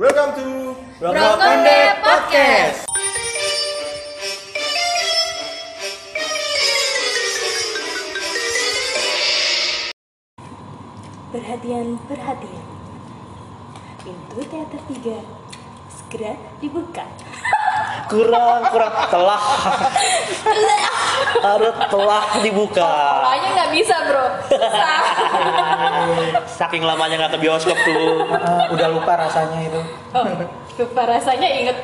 [0.00, 0.48] Welcome to
[0.96, 2.88] Brokonde Podcast.
[11.28, 12.64] Perhatian, perhatian.
[14.00, 15.20] Pintu teater 3
[15.92, 16.32] segera
[16.64, 17.04] dibuka.
[18.08, 19.44] kurang kurang telah
[21.40, 22.92] harus telah dibuka
[23.24, 24.26] Soalnya nggak bisa bro.
[26.46, 29.80] Saking lamanya nggak ke bioskop tuh Eh, udah lupa rasanya itu.
[30.12, 30.24] Oh,
[30.78, 31.76] lupa rasanya inget.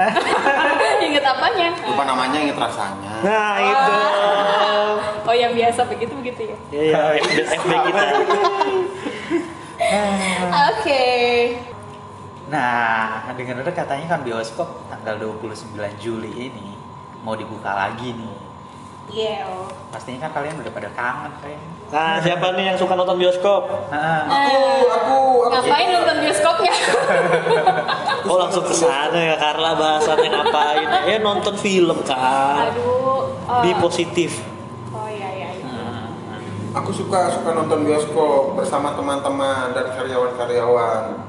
[1.06, 1.68] inget apanya?
[1.84, 3.12] Lupa namanya inget rasanya.
[3.20, 3.96] nah itu
[5.26, 6.56] Oh yang biasa begitu begitu ya.
[6.72, 8.02] ya ya FB, FB kita
[10.70, 11.04] Oke.
[12.50, 15.70] Nah, dengar-dengar katanya kan bioskop tanggal 29
[16.02, 16.74] Juli ini
[17.22, 18.49] mau dibuka lagi nih.
[19.08, 19.48] Yeah.
[19.88, 21.68] Pastinya kan kalian udah pada kangen kayaknya.
[21.90, 24.54] nah siapa nih yang suka nonton bioskop Nah, Aku,
[24.86, 25.50] aku, aku.
[25.50, 26.74] Ngapain nonton bioskopnya?
[28.28, 33.26] oh langsung ke sana ya Carla bahasannya ngapain eh nonton film kan Aduh.
[33.42, 33.60] Oh.
[33.60, 34.38] be positif
[34.88, 35.48] Oh iya iya.
[35.50, 36.06] iya.
[36.72, 41.26] Aku suka suka nonton bioskop bersama teman-teman dan karyawan-karyawan.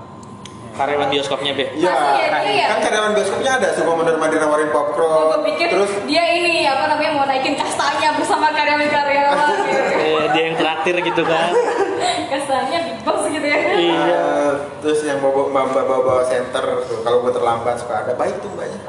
[0.71, 2.65] karyawan bioskopnya be Iya, ya, dia ya?
[2.69, 5.41] kan karyawan bioskopnya ada suka mondar-mandir nawarin Oh, popcorn.
[5.43, 9.79] pikir Terus dia ini apa namanya mau naikin kastanya bersama karyawan-karyawan gitu.
[9.97, 11.51] eh, dia yang traktir gitu kan
[12.31, 13.59] Kesannya big boss gitu ya.
[13.73, 18.13] iya eh, terus yang bawa bawa bawa, bawa center tuh kalau gue terlambat suka ada
[18.13, 18.79] baik tuh mbaknya.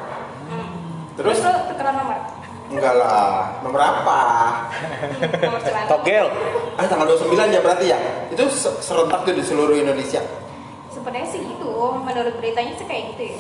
[1.13, 2.19] Terus Terus lo tukeran nomor?
[2.73, 4.21] enggak lah, nomor apa?
[5.45, 6.27] Nomor togel
[6.73, 7.99] Ah tanggal 29 ya berarti ya?
[8.33, 10.25] Itu se- serentak tuh di seluruh Indonesia.
[10.89, 11.69] Sebenarnya sih gitu,
[12.01, 13.39] menurut beritanya sih kayak gitu ya.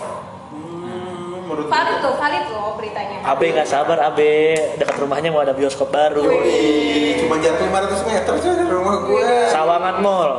[1.43, 3.17] Menurut Valid tuh, valid loh beritanya.
[3.23, 8.33] Abe nggak sabar Abe dekat rumahnya mau ada bioskop baru Yoi, cuma jarak 500 meter
[8.33, 9.27] coy dari rumah gue.
[9.48, 10.33] Sawangan Mall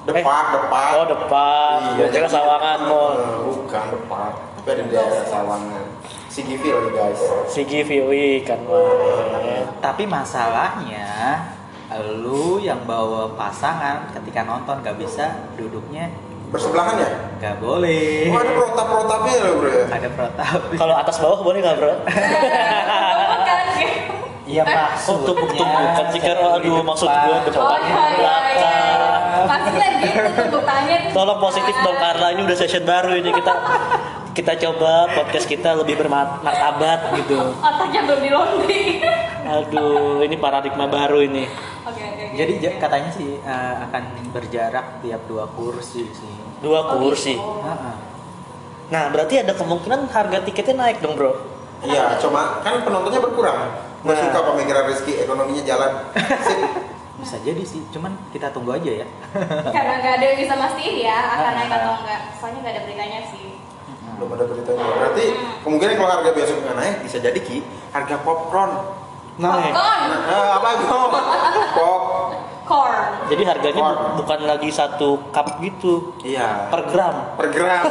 [0.00, 0.86] Depak, depak.
[0.96, 3.14] Oh depan, Iya, jadi- Sawangan Mall.
[3.14, 5.84] Eh, Bukan depak, tapi ada di daerah Sawangan.
[6.26, 7.20] Sigifil nih guys.
[7.46, 9.66] Sigi Viwi kan wae.
[9.82, 11.42] tapi masalahnya
[12.22, 16.06] lu yang bawa pasangan ketika nonton gak bisa duduknya
[16.50, 17.10] Bersebelahan ya?
[17.40, 18.28] gak boleh.
[18.28, 19.84] Oh ada protap-protapnya loh bro ya?
[19.88, 20.60] Ada protap.
[20.76, 21.92] Kalau atas bawah boleh nggak bro?
[24.50, 24.66] Ya.
[24.66, 25.14] Iya maksudnya.
[25.14, 28.34] Oh tumpuk-tumpukan sih kan aduh maksud gua Oh depan iya iya iya.
[28.50, 29.46] belakang.
[29.46, 30.08] Pasti lagi
[30.50, 30.62] tumpuk.
[31.14, 33.52] Tolong positif dong Carla ini udah session baru ini kita
[34.34, 37.38] kita coba podcast kita lebih bermartabat gitu.
[37.62, 38.82] Otaknya belum di laundry.
[39.46, 41.46] Aduh ini paradigma baru ini.
[42.40, 46.34] Jadi ja- katanya sih eh, akan berjarak tiap dua kursi sih.
[46.58, 47.36] Dua Oh, kursi.
[47.36, 47.60] gitu.
[47.60, 47.94] Heeh.
[48.88, 51.32] Nah berarti ada kemungkinan harga tiketnya naik dong bro.
[51.80, 53.72] Iya, cuma kan penontonnya berkurang.
[54.00, 54.20] Gue Nah.
[54.22, 55.92] suka pemikiran Rizky, ekonominya jalan.
[57.20, 59.06] Bisa jadi sih, cuman kita tunggu aja ya.
[59.76, 62.20] Karena nggak ada yang bisa mastiin ya akan naik atau enggak.
[62.34, 63.60] Soalnya nggak ada beritanya sih.
[64.16, 64.84] Belum ada beritanya.
[64.90, 65.24] Berarti
[65.60, 67.58] kemungkinan kalau harga biasa nggak naik bisa jadi ki
[67.90, 68.72] harga popcorn.
[69.40, 69.72] Naik.
[69.72, 71.22] Popcorn, Nah, eh, apa gue?
[71.72, 72.02] Pop.
[72.62, 73.02] corn.
[73.26, 73.98] Jadi harganya bu- Corn.
[74.16, 76.70] bukan lagi satu cup gitu Iya.
[76.70, 77.34] per gram.
[77.34, 77.82] per gram.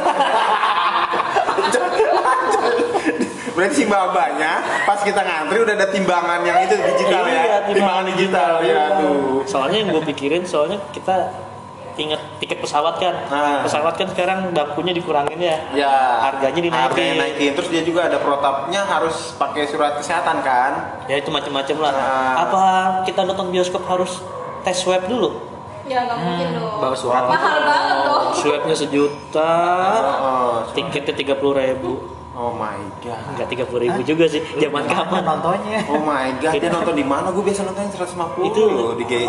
[3.50, 4.52] Berarti si babanya
[4.86, 7.58] pas kita ngantri udah ada timbangan yang itu digital Iya, ya.
[7.60, 9.44] timbangan Timbangan digital ya tuh.
[9.44, 11.28] Soalnya yang gue pikirin soalnya kita
[11.96, 13.14] inget tiket pesawat kan.
[13.26, 13.62] Nah.
[13.66, 15.56] Pesawat kan sekarang bangkunya dikurangin ya.
[15.74, 15.94] Ya,
[16.30, 16.86] Harganya dinaikin.
[16.86, 17.52] Harganya naikin.
[17.56, 21.02] Terus dia juga ada protapnya harus pakai surat kesehatan kan?
[21.10, 21.92] Ya itu macam-macam lah.
[21.92, 22.34] Nah.
[22.46, 22.62] Apa
[23.08, 24.22] kita nonton bioskop harus
[24.62, 25.50] tes swab dulu?
[25.88, 26.78] Ya nggak mungkin dong.
[26.78, 27.24] bawa surat.
[27.26, 28.20] Mahal banget tuh.
[28.36, 29.54] Swabnya sejuta,
[30.22, 32.19] Oh, tiketnya tiga puluh ribu.
[32.40, 33.20] Oh my god.
[33.30, 34.40] Enggak tiga puluh ribu juga sih.
[34.56, 35.20] Zaman kapan?
[35.22, 35.84] nontonnya?
[35.86, 37.28] Oh my god, dia nonton di mana?
[37.28, 38.64] Gue biasa nonton 150 itu
[38.96, 39.26] di GI.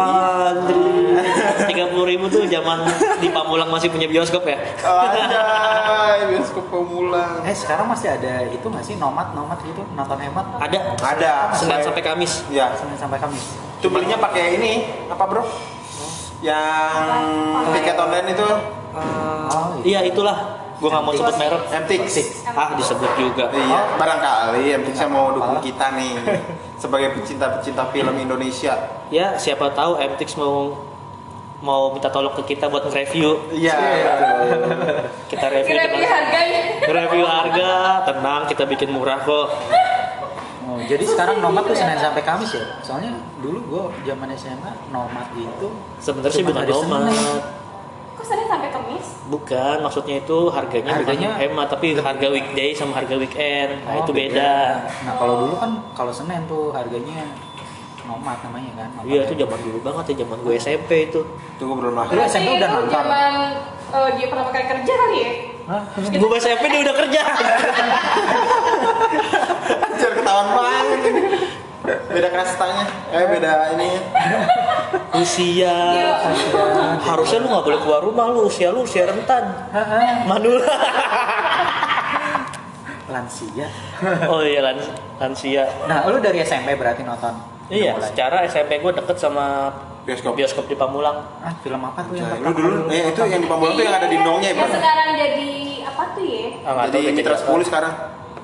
[1.68, 2.88] tiga puluh ribu tuh zaman
[3.20, 4.56] di Pamulang masih punya bioskop ya.
[4.82, 7.44] Anjay, bioskop pemulang.
[7.44, 10.46] Eh sekarang masih ada itu nggak sih nomad nomad gitu nonton hemat?
[10.58, 11.34] Ada Ada.
[11.54, 12.34] Senin Saya- sampai Kamis.
[12.48, 13.44] Ya, Senin sampai Kamis.
[13.82, 14.72] itu belinya pakai ini
[15.10, 15.42] apa bro?
[16.40, 17.26] Yang
[17.74, 18.48] tiket online itu
[18.92, 20.61] Oh, Iya itulah.
[20.82, 21.62] Gue nggak mau sebut merek.
[21.86, 22.10] MTX.
[22.50, 23.54] Ah disebut juga.
[23.54, 26.18] Iya, barangkali MTX yang mau dukung kita nih
[26.82, 29.06] sebagai pecinta-pecinta film Indonesia.
[29.14, 30.90] Ya siapa tahu MTX mau
[31.62, 33.54] mau minta tolong ke kita buat nge-review.
[33.54, 33.78] Iya.
[35.30, 36.62] Kita review Kira-kira kita harganya.
[36.90, 37.72] review harga,
[38.10, 39.48] tenang kita bikin murah kok.
[40.66, 42.66] Oh, jadi sekarang nomad tuh Senin sampai Kamis ya?
[42.82, 45.68] Soalnya dulu gua zaman SMA nomad itu
[46.02, 47.14] Sebenarnya sih bukan nomad.
[47.14, 47.61] Senin.
[48.12, 49.08] Kok Senin sampai Kamis?
[49.26, 53.82] Bukan, maksudnya itu harganya, Harganya- bukan hemat tapi harga weekday sama harga weekend.
[53.82, 54.54] Nah, Oh, itu beda.
[55.02, 57.24] Nah kalau dulu kan kalau Senin tuh harganya
[58.04, 58.90] nomad namanya kan.
[58.94, 59.40] nomad Iya, itu ya.
[59.42, 61.22] zaman dulu banget ya, zaman gue SMP itu.
[61.24, 62.12] Itu gue belum lahir.
[62.12, 62.92] Lu SMP udah itu nonton?
[62.92, 63.32] zaman
[63.92, 65.32] eh, dia pertama kali kerja kali ya?
[66.12, 67.22] Gue SMP dia udah kerja.
[69.86, 71.00] Anjir ketahuan banget.
[71.82, 73.90] Beda kastanya, eh beda ini.
[75.18, 75.76] Usia.
[77.02, 78.46] Harusnya lu nggak boleh keluar rumah lu.
[78.46, 79.50] Usia lu usia rentan.
[80.24, 80.78] Manula.
[83.10, 83.68] Lansia.
[84.26, 84.88] Oh iya lans
[85.18, 85.68] lansia.
[85.84, 87.34] Nah, lu dari SMP berarti nonton?
[87.68, 88.08] Iya, mulai.
[88.08, 90.34] secara SMP gue deket sama Bioskop.
[90.34, 91.24] bioskop di Pamulang.
[91.40, 93.84] Ah, film apa tuh yang pertama lu dulu, kali eh itu yang di Pamulang tuh
[93.84, 94.72] yang ada dindongnya ya, Yang Bang?
[94.76, 95.50] sekarang jadi
[95.84, 96.48] apa tuh ya?
[96.64, 97.64] Ah, Jadi Mitra jadi 10 apa.
[97.64, 97.94] sekarang.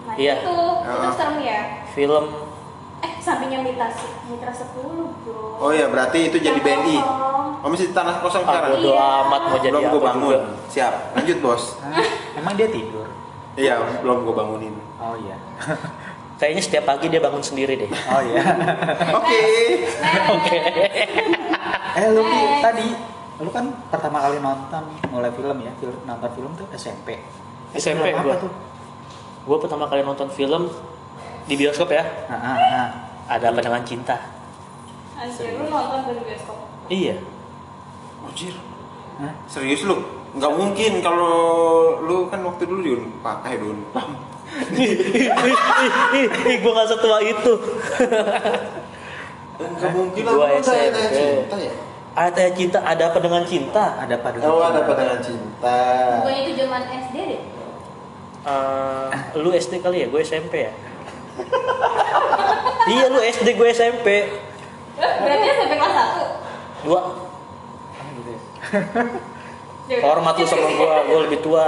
[0.08, 0.36] Nah Iya.
[0.38, 0.56] itu,
[0.88, 1.60] itu serem ya.
[1.92, 2.26] Film
[3.28, 3.88] sampingnya Mitra
[4.32, 5.60] Mitra 10 bro.
[5.60, 6.96] Oh iya, berarti itu jadi BNI.
[7.04, 7.60] kosong.
[7.60, 8.70] Oh masih di tanah kosong ah, sekarang.
[8.80, 9.08] bodo Iya.
[9.28, 10.24] amat mau jadi belum gue bangun.
[10.24, 10.40] juga.
[10.72, 11.64] Siap, lanjut bos.
[11.84, 12.08] Hah?
[12.40, 13.08] Emang dia tidur?
[13.60, 14.76] Iya, belum gue bangunin.
[15.04, 15.36] Oh iya.
[16.40, 17.90] Kayaknya setiap pagi dia bangun sendiri deh.
[17.90, 18.42] Oh iya.
[19.20, 19.42] Oke.
[20.38, 20.60] Oke.
[21.98, 22.22] eh lu
[22.62, 22.88] tadi
[23.42, 27.18] lu kan pertama kali nonton mulai film ya, film nonton film tuh SMP.
[27.74, 28.36] SMP Film apa gua.
[28.38, 28.52] tuh?
[29.50, 30.70] Gue pertama kali nonton film
[31.50, 32.06] di bioskop ya.
[32.30, 33.07] Ah.
[33.28, 34.16] Ada apa dengan cinta?
[35.20, 36.58] Anjir lu nonton dari bioskop.
[36.88, 37.16] Iya.
[38.24, 38.56] Anjir,
[39.20, 39.34] Hah?
[39.52, 39.98] serius lu?
[40.38, 41.36] Nggak mungkin kalau
[42.06, 44.10] lu kan waktu dulu di Unpad, eh di Unpad.
[46.64, 47.54] gue gak setua itu.
[49.58, 51.12] Nggak mungkin lah, lu udah ada SMP.
[51.12, 51.74] cinta ya?
[52.18, 53.86] Ada cinta, ada apa dengan cinta?
[54.02, 55.78] Ada pada Oh, ada apa dengan cinta?
[56.22, 57.42] Bukannya itu zaman SD deh.
[58.48, 59.10] Eh,
[59.42, 60.74] lu SD kali ya, gue SMP ya.
[62.90, 64.08] iya lu SD, gue SMP.
[64.98, 66.84] Berarti SMP kelas 1.
[66.84, 67.02] Dua.
[69.88, 71.68] Hormat lu sama gue, gue lebih tua.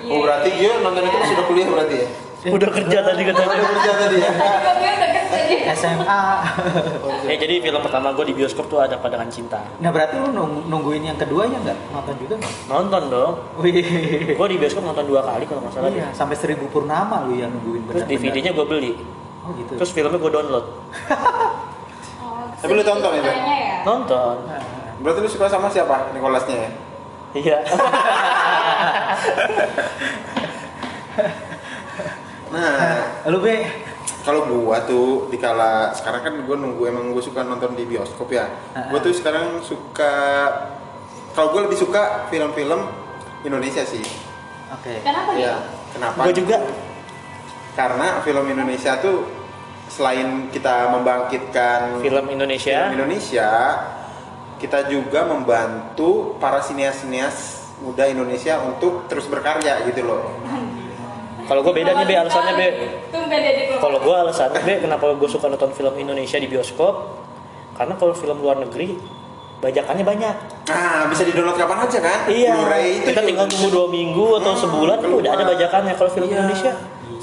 [0.00, 0.10] Iya.
[0.10, 2.08] Oh berarti dia nonton itu sudah kuliah berarti ya?
[2.46, 3.64] Udah kerja tadi Udah katanya.
[3.64, 4.30] kerja tadi ya?
[4.30, 5.74] Udah.
[5.74, 6.24] SMA.
[7.24, 9.60] Eh jadi film pertama gue di bioskop tuh ada apa dengan cinta.
[9.78, 11.78] Nah berarti lu nung- nungguin yang keduanya nggak?
[11.90, 12.52] Nonton juga nggak?
[12.66, 13.32] Nonton dong.
[13.56, 13.84] Wih.
[14.34, 15.88] Gue di bioskop nonton dua kali kalau nggak salah.
[15.88, 16.12] Iya, deh.
[16.12, 18.20] sampai seribu purnama lu yang nungguin Terus bener-bener.
[18.24, 18.92] DVD-nya gue beli.
[19.44, 19.72] Oh gitu.
[19.76, 20.66] Terus filmnya gue download.
[22.18, 23.28] Oh, Tapi lu tonton itu?
[23.28, 23.84] ya?
[23.84, 24.36] Nonton.
[25.00, 26.08] Berarti lu suka sama siapa?
[26.10, 26.70] Nicholasnya ya?
[27.34, 27.58] Iya.
[32.54, 33.66] Nah, lu be
[34.24, 38.46] kalau gua tuh dikala sekarang kan gua nunggu emang gua suka nonton di bioskop ya.
[38.88, 40.12] Gua tuh sekarang suka
[41.34, 42.80] kalau gua lebih suka film-film
[43.42, 44.00] Indonesia sih.
[44.70, 45.02] Oke.
[45.02, 45.58] Kenapa Ya,
[45.92, 46.24] kenapa?
[46.24, 46.56] gue juga.
[47.74, 49.26] Karena film Indonesia tuh
[49.94, 52.90] selain kita membangkitkan Film Indonesia.
[52.90, 53.50] film Indonesia,
[54.58, 60.34] kita juga membantu para sinias-sinias muda Indonesia untuk terus berkarya gitu loh.
[61.44, 62.68] Kalau gue beda nih be alasannya be.
[63.76, 67.20] Kalau gue alasannya be kenapa gue suka nonton film Indonesia di bioskop?
[67.74, 68.96] Karena kalau film luar negeri
[69.60, 70.36] bajakannya banyak.
[70.64, 72.18] Nah, bisa di-download kapan aja kan?
[72.28, 72.52] Iya.
[72.54, 75.52] Blu-ray itu Kita juga tinggal tunggu dua minggu atau Hmm, sebulan tuh udah ada keluar.
[75.52, 75.92] bajakannya.
[75.94, 76.34] Kalau film Iya.
[76.34, 76.72] Indonesia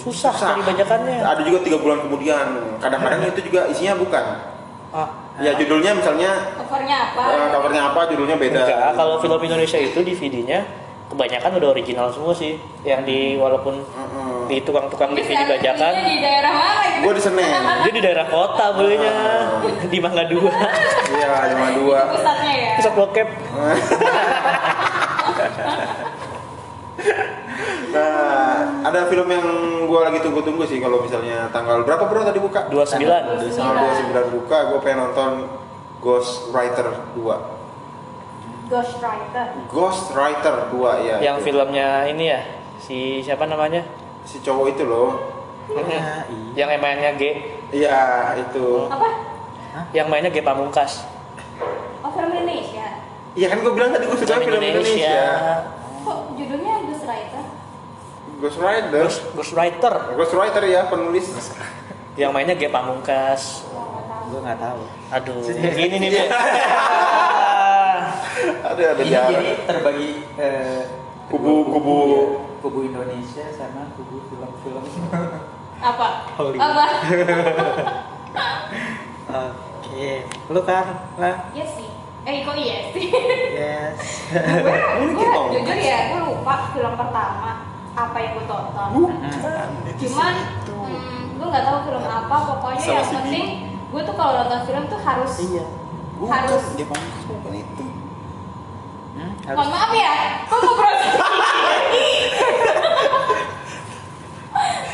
[0.03, 1.17] susah, cari bajakannya.
[1.19, 2.45] Ada juga tiga bulan kemudian.
[2.77, 4.23] Kadang-kadang itu juga isinya bukan.
[4.91, 5.07] Ah,
[5.39, 7.21] Ya judulnya misalnya Covernya apa?
[7.29, 8.59] eh, covernya apa, judulnya beda.
[8.61, 8.93] enggak.
[8.93, 10.59] Kalau film Indonesia itu DVD-nya
[11.07, 12.57] kebanyakan udah original semua sih.
[12.81, 14.47] Yang di walaupun Mm-mm.
[14.47, 17.01] di tukang-tukang DVD bajakan di daerah mana gitu?
[17.01, 17.49] Gua di Senen.
[17.79, 19.13] dia di daerah kota belinya
[19.85, 20.49] di Mangga Dua
[21.09, 21.99] Iya, cuma dua.
[22.11, 22.69] Pusatnya ya?
[22.75, 23.27] pusat bokep
[27.91, 29.47] Nah, ada film yang
[29.85, 32.71] gua lagi tunggu-tunggu sih kalau misalnya tanggal berapa bro tadi buka?
[32.71, 33.03] 29
[33.51, 33.91] Tanggal
[34.31, 35.31] 29 buka, gue pengen nonton
[35.99, 36.87] Ghost Writer
[37.19, 37.61] 2.
[38.71, 39.45] Ghostwriter.
[39.67, 41.15] Ghost Writer 2 ya.
[41.19, 41.51] yang itu.
[41.51, 42.41] filmnya ini ya
[42.79, 43.83] si siapa namanya
[44.23, 45.11] si cowok itu loh.
[45.71, 46.23] Ya,
[46.55, 46.67] iya.
[46.67, 47.23] yang mainnya G
[47.71, 48.87] Iya, itu.
[48.91, 49.07] Apa?
[49.95, 51.07] yang mainnya G Pamungkas
[52.03, 52.87] Oh film Indonesia.
[53.35, 54.79] Iya kan gue bilang tadi gue suka film Indonesia.
[54.79, 55.80] Ghostwriter?
[58.41, 58.89] Ghost Rider.
[58.99, 61.29] Ghost, Ghost Writer Ghost Writer ya penulis.
[62.13, 64.27] yang mainnya G Pamungkas Oh, nggak tahu.
[64.27, 64.81] Gua nggak tahu.
[65.11, 65.39] aduh
[65.77, 66.27] gini nih
[68.63, 70.81] ada ada Ini jadi terbagi eh,
[71.27, 72.23] Kubu- kubu- ya.
[72.59, 74.83] kubu Indonesia sama kubu film-film.
[75.81, 76.07] Apa?
[76.35, 76.59] Hollywood.
[76.61, 76.85] Apa?
[79.31, 80.11] Oke,
[80.47, 81.35] lu kan lah.
[81.51, 81.87] Iya sih.
[82.21, 83.07] Eh kok iya sih?
[83.51, 83.97] Yes.
[84.29, 84.77] gue
[85.09, 88.89] gue jujur ya gue lupa film pertama apa yang gue tonton.
[89.99, 90.33] Cuman
[90.65, 92.35] hmm, gue nggak tahu film apa.
[92.47, 93.45] Pokoknya Sama yang si penting
[93.91, 95.65] gue tuh kalau nonton film tuh harus Iya.
[96.21, 96.63] Harus.
[96.75, 97.85] Dia pangkas bukan itu.
[99.11, 100.11] Hmm, Mohon maaf ya,
[100.47, 101.11] kok gue proses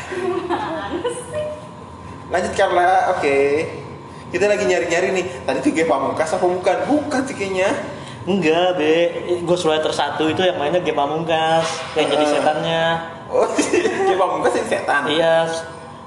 [0.08, 0.98] Gimana
[1.30, 1.44] sih?
[2.28, 3.36] Lanjut Carla, oke.
[4.28, 5.26] Kita lagi nyari-nyari nih.
[5.46, 6.76] Tadi tuh Ge Pamungkas apa bukan?
[6.84, 7.70] Bukan sih kayaknya.
[8.28, 8.94] Enggak, Be.
[9.42, 11.64] Ghost Rider 1 itu yang mainnya game Pamungkas,
[11.96, 12.30] yang jadi Ah.
[12.30, 12.84] setannya.
[13.28, 13.48] Oh,
[14.04, 15.02] dia pamungkas ini setan.
[15.08, 15.48] Iya,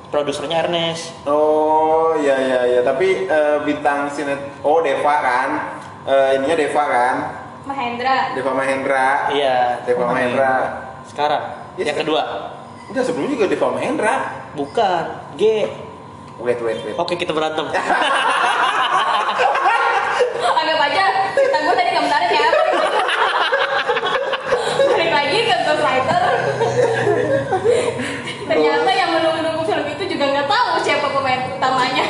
[0.08, 1.18] produsernya Ernest.
[1.26, 5.50] Oh, iya iya iya, tapi eh, bintang sinet Oh, Deva kan.
[6.04, 7.16] Eh, ininya Deva kan.
[7.64, 8.34] Mahendra.
[8.34, 9.08] Deva Mahendra.
[9.30, 10.54] Iya, Deva Mahendra.
[11.04, 11.74] sekarang.
[11.74, 12.22] Yes, yang kedua.
[12.86, 14.16] Enggak, sebelumnya juga Deva Mahendra.
[14.54, 15.04] Bukan,
[15.36, 15.66] G.
[16.38, 16.96] Wait, wait, wait.
[16.96, 17.66] Oke, kita berantem.
[20.42, 22.48] Anggap aja cerita gue tadi nggak menarik ya.
[24.92, 26.22] Balik lagi ke Ghost Rider.
[28.46, 32.06] Ternyata yang menunggu-nunggu film itu juga nggak tahu siapa pemain utamanya.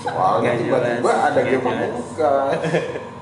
[0.00, 2.58] Soalnya Nggak tiba-tiba ada game pamungkas.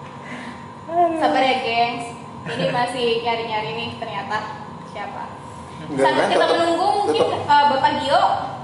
[1.20, 2.06] Sabar ya, gengs.
[2.48, 5.36] Ini masih nyari-nyari nih ternyata siapa.
[5.78, 8.22] Sambil kita menunggu mungkin uh, Bapak Gio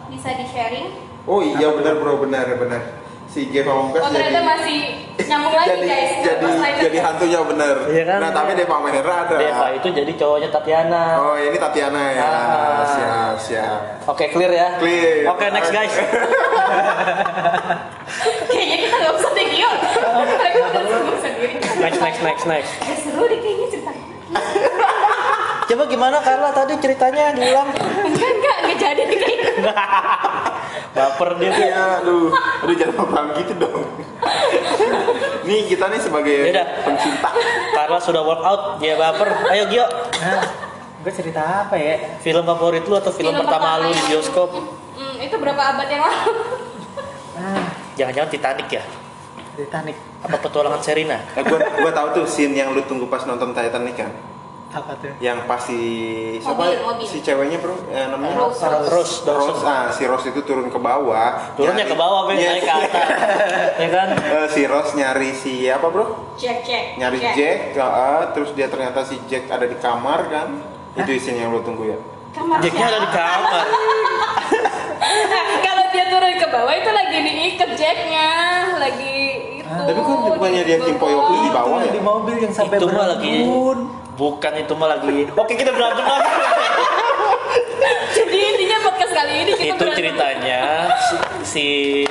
[0.08, 0.88] bisa di-sharing.
[1.24, 3.03] Oh iya benar bro, benar benar.
[3.34, 6.12] Si G Pamungkas Oh ternyata masih nyambung lagi jadi, guys.
[6.22, 6.46] jadi
[6.86, 7.76] jadi hantunya bener.
[7.90, 8.18] Iya kan?
[8.22, 9.34] Nah tapi Deva Mahendra ada.
[9.34, 11.18] Deva itu jadi cowoknya Tatiana.
[11.18, 12.22] Oh ini Tatiana ya.
[12.22, 12.86] Ah.
[12.86, 14.06] Siap siap.
[14.06, 14.78] Oke, clear ya?
[14.78, 15.26] Clear.
[15.34, 15.90] Oke, next guys.
[18.54, 19.70] Kayaknya kita nggak usah deh Gio.
[20.14, 21.54] Mereka udah sibuk sendiri.
[21.82, 22.70] Next, next, next, next.
[22.86, 24.04] Ya, seru deh kayaknya ceritanya.
[25.64, 27.68] Coba gimana Carla tadi ceritanya diulang?
[28.74, 29.52] Jadi nih kayaknya.
[30.90, 31.64] Baper dia tuh.
[31.64, 32.30] Ya, aduh,
[32.62, 33.84] aduh jangan baperan gitu dong.
[35.46, 36.66] nih kita nih sebagai Yaudah.
[36.82, 37.30] pencinta.
[37.72, 39.28] Carla sudah workout, dia baper.
[39.48, 39.84] Ayo Gio,
[40.16, 40.40] Nah,
[41.00, 42.18] gue cerita apa ya?
[42.18, 44.50] film favorit lu atau film, pertama lu di bioskop?
[44.94, 46.32] Hmm, itu berapa abad yang lalu?
[47.34, 48.82] Ah, Jangan-jangan Titanic ya?
[49.54, 49.94] Titanic.
[50.20, 51.18] Apa petualangan Serina?
[51.34, 54.10] Eh, gua gua tahu tuh scene yang lu tunggu pas nonton Titanic kan.
[54.74, 55.14] Apa tuh?
[55.22, 55.80] Yang pas si
[56.42, 56.58] siapa?
[56.58, 57.06] Mobil, mobil.
[57.06, 58.58] Si ceweknya bro, eh, namanya Rose.
[58.90, 59.54] Rose, Dawson.
[59.54, 61.54] Rose, ah, si Rose itu turun ke bawah.
[61.54, 63.06] Turunnya ke bawah, Ben, Iya, naik ke atas.
[63.86, 64.08] ya kan?
[64.34, 66.34] Eh, si Rose nyari si apa bro?
[66.34, 66.84] Cek, cek.
[66.98, 67.34] Nyari cek.
[67.78, 70.48] Jack, ah, terus dia ternyata si Jack ada di kamar kan?
[70.98, 71.98] Itu isinya yang lu tunggu ya.
[72.34, 73.64] Kamar Jacknya ada di kamar.
[75.70, 78.28] Kalau dia turun ke bawah itu lagi diikat Jacknya,
[78.82, 79.14] lagi
[79.62, 79.70] itu.
[79.70, 80.76] Tapi kok bukannya dia.
[80.82, 81.92] Kimpoyoki di bawah ya?
[81.94, 83.34] Di mobil yang sampai itu lagi.
[84.14, 86.30] Bukan itu mah lagi oke kita berantem lagi
[88.14, 89.96] Jadi intinya podcast kali ini kita itu berantem.
[89.96, 90.60] ceritanya
[91.42, 91.66] si,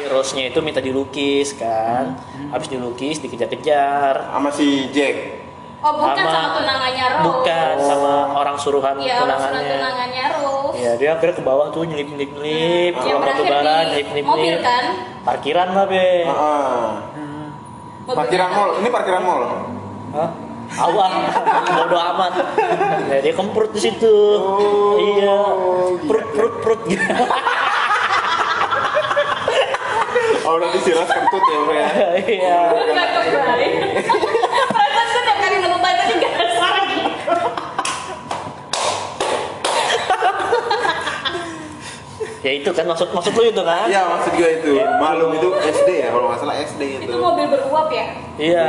[0.06, 2.20] Rose-nya itu minta dilukis kan
[2.50, 5.42] habis dilukis dikejar-kejar Sama si Jack.
[5.80, 7.24] Oh bukan sama, Sama- tunangannya Rose.
[7.26, 10.76] bukan sama orang suruhan Iya, orang sunat tunangannya tunangannya Rose.
[10.78, 13.88] ya dia akhirnya ke bawah tuh nyelip nyelip nyelip Yang pulang batu berakhir bara di
[13.90, 14.84] nyelip nyelip mobil, kan?
[15.24, 16.92] parkiran lah be Ah,
[18.04, 18.56] Mobilnya Parkiran kan?
[18.58, 19.42] mall, ini parkiran mall.
[20.14, 20.30] Hah?
[20.80, 21.12] Awal
[21.78, 22.34] bodo amat.
[23.10, 24.16] Ya, dia kemprut di situ.
[24.40, 25.38] Oh, iya.
[26.02, 26.08] gitu.
[26.10, 26.82] perut perut perut.
[26.90, 27.04] Gitu
[30.44, 31.90] Oh nanti si Rose kentut ya bro ya.
[32.28, 33.72] iya Enggak kebaik.
[34.70, 37.10] Perasaan gue tiap kali nonton Titanic gak ada suara gitu.
[42.44, 44.72] Ya itu kan maksud maksud lu itu kan Iya maksud gue itu.
[45.00, 47.04] Malum itu SD ya kalau nggak salah SD itu.
[47.06, 48.06] Itu mobil beruap ya?
[48.36, 48.68] iya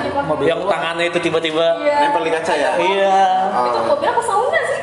[0.00, 0.46] dipakai.
[0.46, 1.96] yang tangannya itu tiba-tiba Iya.
[2.02, 2.70] Nempel di kaca ya.
[2.78, 3.16] iya
[3.52, 3.84] Itu Ah.
[3.86, 4.80] mobil apa sauna sih?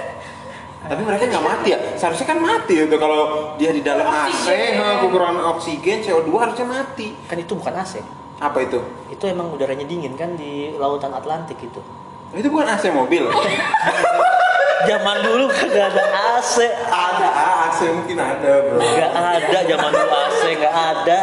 [0.79, 1.79] Tapi mereka nggak mati ya.
[1.93, 3.21] Seharusnya kan mati itu kalau
[3.55, 4.45] dia di dalam AC,
[4.99, 7.13] kekurangan oksigen, CO2 harusnya mati.
[7.25, 8.01] kan itu bukan AC
[8.37, 8.79] Apa itu?
[9.09, 11.81] itu emang udaranya dingin kan di lautan Atlantik itu
[12.31, 13.25] Itu bukan AC mobil.
[14.85, 16.03] zaman dulu kagak ada
[16.37, 16.55] AC
[16.87, 17.27] ada
[17.65, 18.79] AC mungkin ada bro.
[18.79, 21.19] nggak ada zaman dulu AC nggak ada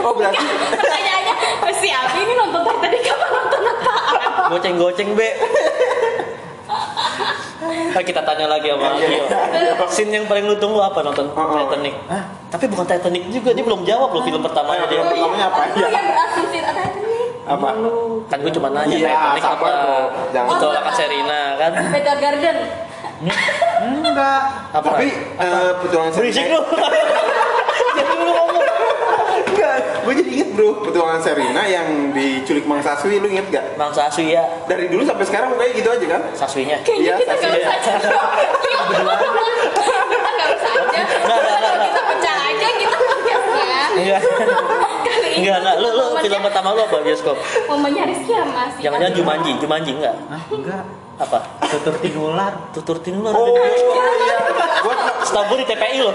[0.00, 1.34] Oh berarti Pertanyaannya,
[1.72, 4.50] si Abi ini nonton Titanic apa nonton apaan?
[4.50, 5.28] goceng-goceng be
[7.64, 9.22] Nah, kita tanya lagi sama Gio.
[9.86, 11.56] Scene yang paling lu tunggu apa nonton Oh, oh.
[11.64, 11.94] Titanic?
[12.50, 14.98] Tapi bukan Titanic juga, dia belum jawab loh film pertamanya dia.
[14.98, 15.60] Film pertamanya apa?
[15.72, 16.93] Yang berasumsi Titanic.
[17.44, 17.68] Apa?
[18.24, 19.48] Kan gue cuma nanya Iya, Titanic apa?
[19.50, 19.98] sabar, bro.
[20.30, 20.50] Jangan.
[20.50, 21.70] Petualangan Serina kan?
[21.86, 22.56] Better Garden.
[23.84, 24.40] Enggak.
[24.70, 24.88] Apa?
[24.90, 26.54] Tapi eh, petualangan berisik Serina.
[26.54, 26.60] lu.
[27.96, 28.64] Jadi lu ngomong.
[29.44, 30.68] Enggak, gue jadi inget bro.
[30.82, 33.64] Petualangan Serina yang diculik Mang Saswi, lu inget gak?
[33.74, 36.20] Bang Saswi ya, Dari dulu sampai sekarang mukanya gitu aja kan?
[36.32, 36.76] Saswinya.
[36.80, 37.70] Kayaknya Iya, kita saksinya.
[37.70, 37.94] usah
[40.04, 41.00] Kita nggak usah aja.
[41.14, 41.74] Nggak, nggak, nggak, nggak.
[41.84, 43.80] Kita pecah aja kita podcastnya.
[43.94, 44.20] Enggak.
[45.04, 45.76] Kali ini Enggak, enggak.
[45.76, 47.36] Lu lu momennya- film pertama lu apa bioskop?
[47.66, 48.72] Momennya Rizky ya mas.
[48.76, 50.14] Jangan-jangan Jumanji, Jumanji enggak?
[50.28, 50.42] Hah?
[50.46, 50.84] Enggak.
[51.14, 51.38] Apa?
[51.70, 54.36] Tutur tinular Tutur tinular Oh iya.
[54.82, 56.14] Gua Setahu gue di TPI loh.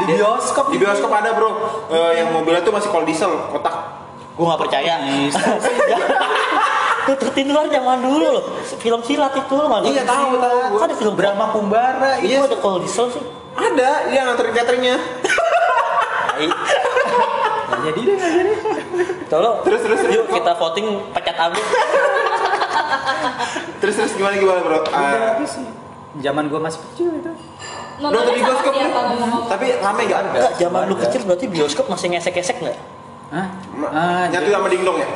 [0.00, 0.72] di bioskop.
[0.72, 1.50] di bioskop ada bro.
[1.88, 4.00] Eh, yang mobilnya tuh masih kol diesel, kotak.
[4.32, 4.92] Gue nggak percaya.
[4.98, 5.44] Bisa
[7.06, 8.44] Tutur tinular zaman dulu loh.
[8.76, 9.84] Film silat itu loh mana?
[9.84, 10.58] Iya, tahu, tahu.
[10.72, 12.48] Kok ada film Brahma Kumbara Itu Iya.
[12.48, 13.22] ada call diesel sih.
[13.50, 14.96] Ada, dia nganterin cateringnya.
[16.40, 18.52] Nggak jadi deh nggak jadi.
[19.30, 19.62] Tolong.
[19.62, 20.14] Terus, terus, terus.
[20.18, 21.62] Yuk kita voting pecat Abi.
[23.80, 24.78] terus terus gimana gimana bro?
[24.90, 25.62] Ah, sih.
[26.18, 27.30] Zaman gua masih kecil itu.
[28.00, 28.88] nonton di bioskop ya.
[29.46, 30.20] Tapi rame gak?
[30.32, 32.78] Enggak, zaman lu kecil berarti bioskop masih ngesek-ngesek nggak?
[33.30, 33.46] Hah?
[33.92, 35.08] Ah, Nyatu jadi- sama dingdong ya?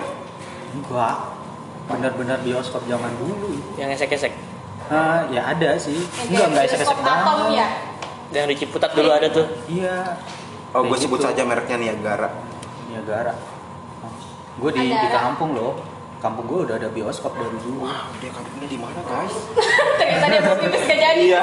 [0.77, 1.17] Enggak.
[1.91, 3.57] Benar-benar bioskop zaman dulu.
[3.81, 4.33] Yang ngesek-ngesek.
[4.93, 5.97] Ah, ya ada sih.
[6.29, 7.51] Yang Enggak, enggak atom banget.
[7.57, 7.67] ya.
[8.37, 9.47] Yang di Ciputat dulu ada tuh.
[9.67, 9.97] Iya.
[10.77, 11.27] Oh, gue sebut gitu.
[11.31, 12.29] saja mereknya Niagara.
[12.93, 13.33] Niagara.
[14.55, 15.73] Gue di, Ada, di kampung loh.
[16.23, 17.85] Kampung gue udah ada bioskop dari dulu.
[17.85, 19.35] Wah, dia kampungnya di mana, guys?
[20.01, 21.21] Ternyata dia mau pipis gak jadi.
[21.21, 21.43] Iya.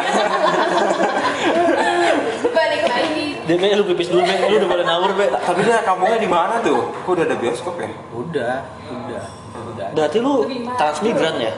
[2.57, 3.25] Balik lagi.
[3.45, 4.33] Dia kayak lu pipis dulu, Be.
[4.49, 5.29] lu udah boleh nawur, Be.
[5.29, 6.89] Tapi dia kampungnya di mana tuh?
[7.05, 7.93] Kok udah ada bioskop ya?
[8.09, 8.53] Udah,
[8.89, 9.87] udah, udah.
[9.93, 11.53] Berarti lu transmigran ya?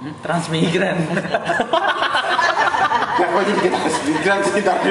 [0.00, 0.96] Hmm, transmigran.
[3.22, 4.90] Kok jadi kita migran sih tadi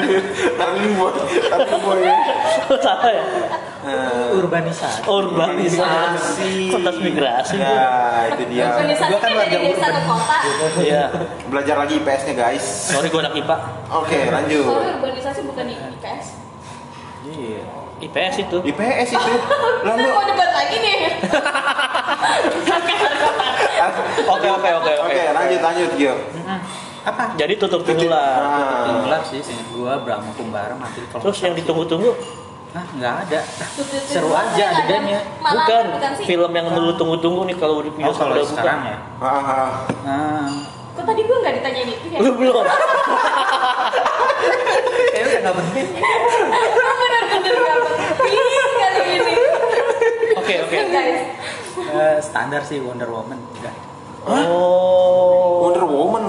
[0.56, 2.16] tadi buat tadi buat ya.
[2.80, 3.24] Salah ya?
[4.38, 5.00] Urbanisasi.
[5.10, 6.54] Urbanisasi.
[6.70, 7.56] Kok transmigrasi?
[7.58, 7.66] Bu?
[7.66, 7.92] Ya,
[8.30, 8.66] itu dia.
[8.78, 10.38] Organisasi Gua kan kan warga ke kota.
[10.80, 11.04] Iya.
[11.50, 12.66] Belajar lagi IPS-nya, guys.
[12.94, 13.58] Sorry gue anak IPA.
[13.90, 14.66] Oke, lanjut.
[14.70, 16.26] Soalnya urbanisasi bukan di IPS.
[17.22, 17.64] Iya.
[18.02, 18.58] IPS itu.
[18.66, 19.32] IPS itu.
[19.86, 20.98] Lalu Kita mau debat lagi nih.
[24.22, 26.14] Oke oke oke Oke, lanjut lanjut, Gio.
[27.02, 27.34] Apa?
[27.34, 28.30] Jadi tutup dulu lah.
[28.38, 28.86] Ah.
[28.86, 31.02] Tinggal sih, seingat gue Brahma Kumbara mati.
[31.02, 32.14] Terus yang ditunggu-tunggu
[32.72, 33.40] Hah, nggak ada.
[34.08, 35.20] Seru aja adegannya.
[35.44, 35.84] Bukan
[36.16, 36.26] sih.
[36.26, 38.52] film yang dulu tunggu-tunggu nih kalau di Oh, kalau udah buka.
[38.54, 38.98] sekarang ya.
[39.20, 39.70] Ah, ah.
[40.02, 40.48] Nah,
[40.92, 42.18] Kok tadi gue nggak ditanyain itu ya?
[42.20, 42.64] Lu belum.
[45.12, 45.88] kayaknya udah nggak penting.
[45.92, 48.40] Bener-bener gak penting
[48.74, 49.34] kali ini.
[50.38, 50.76] Oke oke.
[50.88, 51.22] Guys,
[51.92, 53.36] Eh, standar sih Wonder Woman.
[53.58, 53.74] Udah.
[54.24, 55.41] Oh.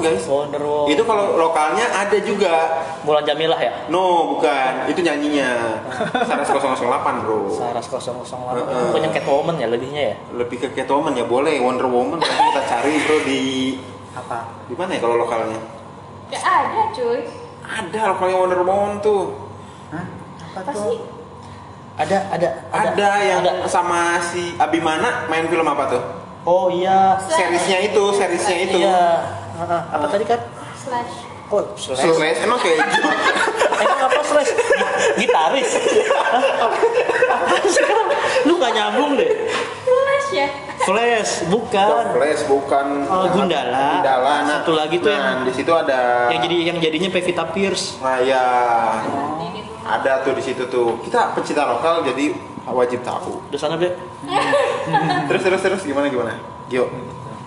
[0.02, 0.24] Guys.
[0.26, 0.90] Wonder Woman.
[0.90, 2.54] Itu kalau lokalnya ada juga.
[3.02, 3.72] Mulan Jamilah ya?
[3.86, 4.86] No, bukan.
[4.86, 5.78] Itu nyanyinya.
[6.26, 7.54] Saras 008, Bro.
[7.54, 8.58] Saras 008.
[8.58, 8.86] Heeh.
[8.90, 10.16] Punya Catwoman ya lebihnya ya?
[10.34, 13.40] Lebih ke Catwoman ya boleh Wonder Woman nanti kita cari bro di
[14.12, 14.38] Apa?
[14.66, 15.56] di mana ya kalau lokalnya?
[16.28, 17.20] gak ada cuy.
[17.62, 19.22] Ada lokalnya Wonder Woman tuh.
[19.88, 20.04] Hah?
[20.52, 20.82] Apa Apa tuh?
[20.84, 20.98] sih?
[21.92, 23.68] Ada ada Ada, yang ada.
[23.68, 26.02] sama si Abimana main film apa tuh?
[26.42, 27.20] Oh iya.
[27.22, 28.78] Seriesnya itu, seriesnya itu.
[28.80, 29.04] Iya.
[29.62, 29.82] Heeh.
[29.88, 30.40] Apa tadi kan?
[30.74, 31.12] Slash.
[31.48, 32.02] Oh, slash.
[32.02, 32.98] Slash emang kayak gitu.
[33.82, 34.50] Emang apa slash?
[35.16, 35.70] Gitaris.
[37.76, 38.06] Kan?
[38.42, 39.30] Lu gak nyambung deh.
[39.82, 40.48] Slash ya.
[40.82, 42.04] Flash, bukan.
[42.10, 44.02] Flash bukan Oh, Gundala.
[44.02, 44.34] Gundala.
[44.42, 48.02] Nah, Satu lagi tuh nah, yang- di situ ada Yang jadi yang jadinya Pevita Pierce.
[48.02, 48.42] Nah, ya
[49.02, 49.46] tuh.
[49.84, 50.98] ada tuh di situ tuh.
[51.02, 53.38] Kita pencinta lokal jadi wajib tahu.
[53.46, 53.94] Udah sana, Be.
[55.28, 56.34] Terus terus terus gimana gimana?
[56.66, 56.86] Gio.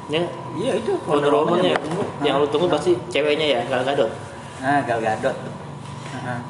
[0.05, 0.21] Ya,
[0.53, 0.93] Iya itu.
[1.09, 1.75] Wonder Woman ya.
[2.21, 4.11] Yang lu tunggu pasti ceweknya ya, Gal Gadot.
[4.61, 5.35] Nah, Gal Gadot.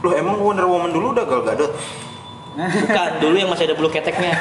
[0.03, 1.71] Loh emang Wonder Woman dulu udah Gal Gadot?
[2.55, 4.31] Bukan, dulu yang masih ada bulu keteknya.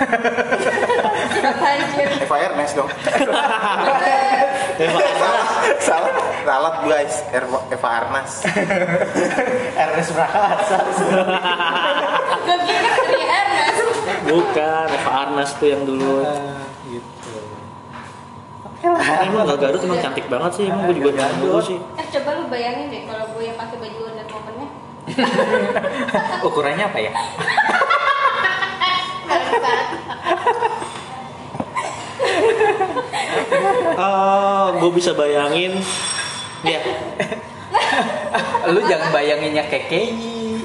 [2.22, 2.86] Eva Ernest dong.
[4.78, 5.42] Eva Arnas.
[5.82, 6.10] salah
[6.46, 8.46] salah guys Eva, Arnas
[9.74, 10.78] Ernest Prakasa.
[12.46, 13.78] Gue kira dari Ernest.
[14.30, 16.22] Bukan, Eva Arnas tuh yang dulu.
[16.86, 17.23] gitu.
[18.84, 21.64] Emang Gal Gadot emang cantik banget sih, emang gue juga dulu Gadot.
[21.64, 21.78] sih.
[21.96, 24.68] Eh coba lu bayangin deh kalau gue yang pakai baju Wonder Woman-nya.
[26.48, 27.12] Ukurannya apa ya?
[29.24, 29.80] Bangsat.
[33.94, 35.80] Oh, gue bisa bayangin.
[36.64, 36.80] Ya,
[38.72, 40.04] Lu jangan bayanginnya KKI.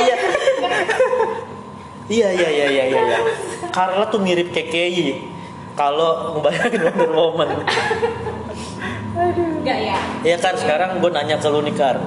[0.00, 0.16] iya.
[2.04, 3.18] Iya, iya, iya, iya, iya, iya.
[3.72, 5.33] Carla tuh mirip KKI.
[5.74, 7.48] Kalau ngebayangin Wonder Woman.
[9.14, 9.98] Enggak ya?
[10.22, 11.98] Ya kan sekarang gue nanya ke lu nih Kar.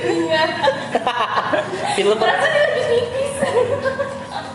[0.00, 0.42] Iya.
[1.92, 3.30] Film per- Perasaan dia lagi pipis.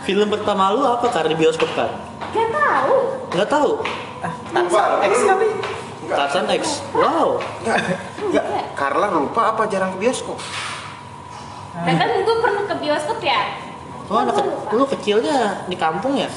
[0.06, 1.90] film pertama lu apa Kar di bioskop kan?
[2.30, 2.94] Gak tahu.
[3.32, 3.70] Nggak tahu.
[4.52, 5.48] lupa X kali.
[6.06, 6.62] Tarzan X.
[6.92, 7.42] Wow.
[7.60, 7.76] enggak
[8.22, 10.38] enggak Carla lupa apa jarang ke bioskop
[11.76, 13.40] Nah kan gue pernah ke bioskop ya.
[14.06, 16.30] Oh, anak ke- lu kecilnya di kampung ya?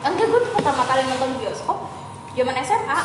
[0.00, 1.78] Enggak, gue pertama kali nonton bioskop
[2.32, 2.98] zaman SMA.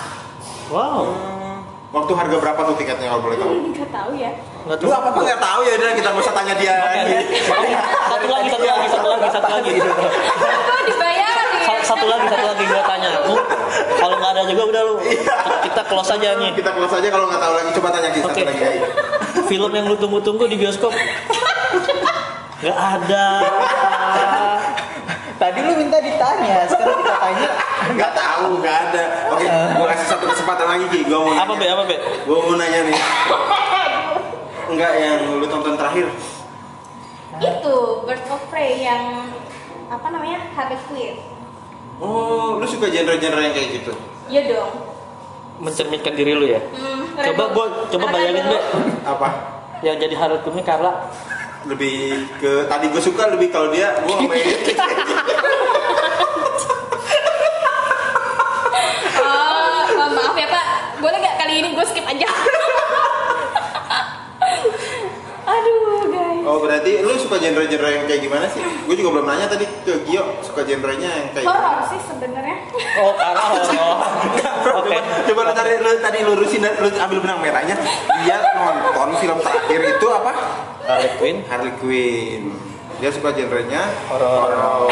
[0.67, 1.01] Wow.
[1.07, 1.57] Hmm,
[1.91, 4.31] waktu harga berapa tuh tiketnya kalau boleh tahu Enggak tahu ya.
[4.65, 6.73] Nggak lu apa tuh nggak tahu ya udah kita nggak usah tanya dia.
[8.11, 9.71] Satu lagi, satu lagi, satu lagi, satu lagi.
[9.77, 11.47] Gue dibayarin.
[11.61, 13.09] Sa- Satu lagi, satu lagi gue tanya.
[13.21, 13.35] Lu,
[13.95, 14.95] kalau nggak ada juga udah lu.
[15.61, 16.51] Kita close aja nih.
[16.51, 18.83] kita close aja kalau nggak tahu lagi coba tanya kita satu lagi ayo.
[19.45, 20.91] Film yang lu tunggu-tunggu di bioskop?
[22.57, 23.25] Nggak ada.
[25.37, 27.49] Tadi lu minta ditanya, sekarang kita tanya.
[27.87, 31.65] nggak tahu nggak ada oke gua kasih satu kesempatan lagi Ki gua mau Apa be?
[31.65, 31.95] Apa be?
[32.27, 32.97] gua mau nanya nih
[34.73, 36.11] enggak yang lu tonton terakhir
[37.39, 39.31] Itu Birds of Prey yang
[39.87, 41.15] apa namanya Harley Quinn
[41.97, 43.93] Oh, lu suka genre-genre yang kayak gitu?
[44.27, 44.71] Iya dong
[45.57, 46.59] Mencerminkan diri lu ya.
[46.69, 48.43] Hmm, Coba gua coba bayangin.
[48.43, 48.57] Be,
[49.01, 49.27] Apa?
[49.79, 51.07] yang jadi Harley Quinn Carla.
[51.67, 51.95] Lebih
[52.37, 54.47] ke tadi gue suka lebih kalau dia gue main
[59.17, 60.65] Oh, ma- maaf ya Pak,
[60.99, 62.27] boleh nggak kali ini gue skip aja?
[65.47, 66.43] Aduh guys.
[66.43, 68.59] Oh berarti lu suka genre-genre yang kayak gimana sih?
[68.83, 72.57] Gue juga belum nanya tadi ke Gio suka genrenya yang kayak Horor sih sebenarnya.
[72.97, 73.95] Oh, Carla horor.
[74.83, 74.91] Oke.
[74.91, 77.75] Coba, coba lu tadi lu tadi lurusin dan lu ambil benang merahnya.
[78.21, 80.31] Dia nonton film terakhir itu apa?
[80.87, 81.37] Harley Quinn.
[81.45, 82.43] Harley Quinn.
[82.97, 84.49] Dia suka genrenya Horor.
[84.49, 84.89] horor.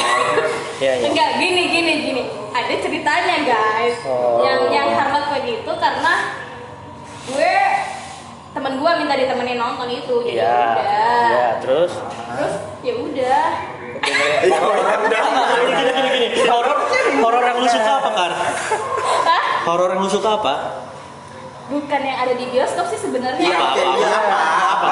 [0.77, 1.07] Ya, ya.
[1.07, 2.21] Enggak, gini gini gini.
[2.51, 3.97] Ada ceritanya guys.
[4.03, 4.43] Oh.
[4.43, 6.13] Yang yang Harley Quinn itu karena
[7.25, 7.53] gue
[8.51, 10.53] temen gue minta ditemenin nonton itu jadi Iya.
[10.53, 11.25] udah.
[11.25, 13.45] Iya, terus Terus ya udah.
[14.05, 15.21] Iya, horor udah.
[15.65, 16.45] gini gini gini gini.
[16.45, 16.77] Horor
[17.17, 18.31] horor yang lu suka apa, Kar?
[19.25, 19.43] Hah?
[19.65, 20.53] Horor yang lu suka apa?
[21.65, 23.41] Bukan yang ada di bioskop sih sebenarnya.
[23.41, 24.91] Iya, Apa, oke, apa, iya, apa, apa?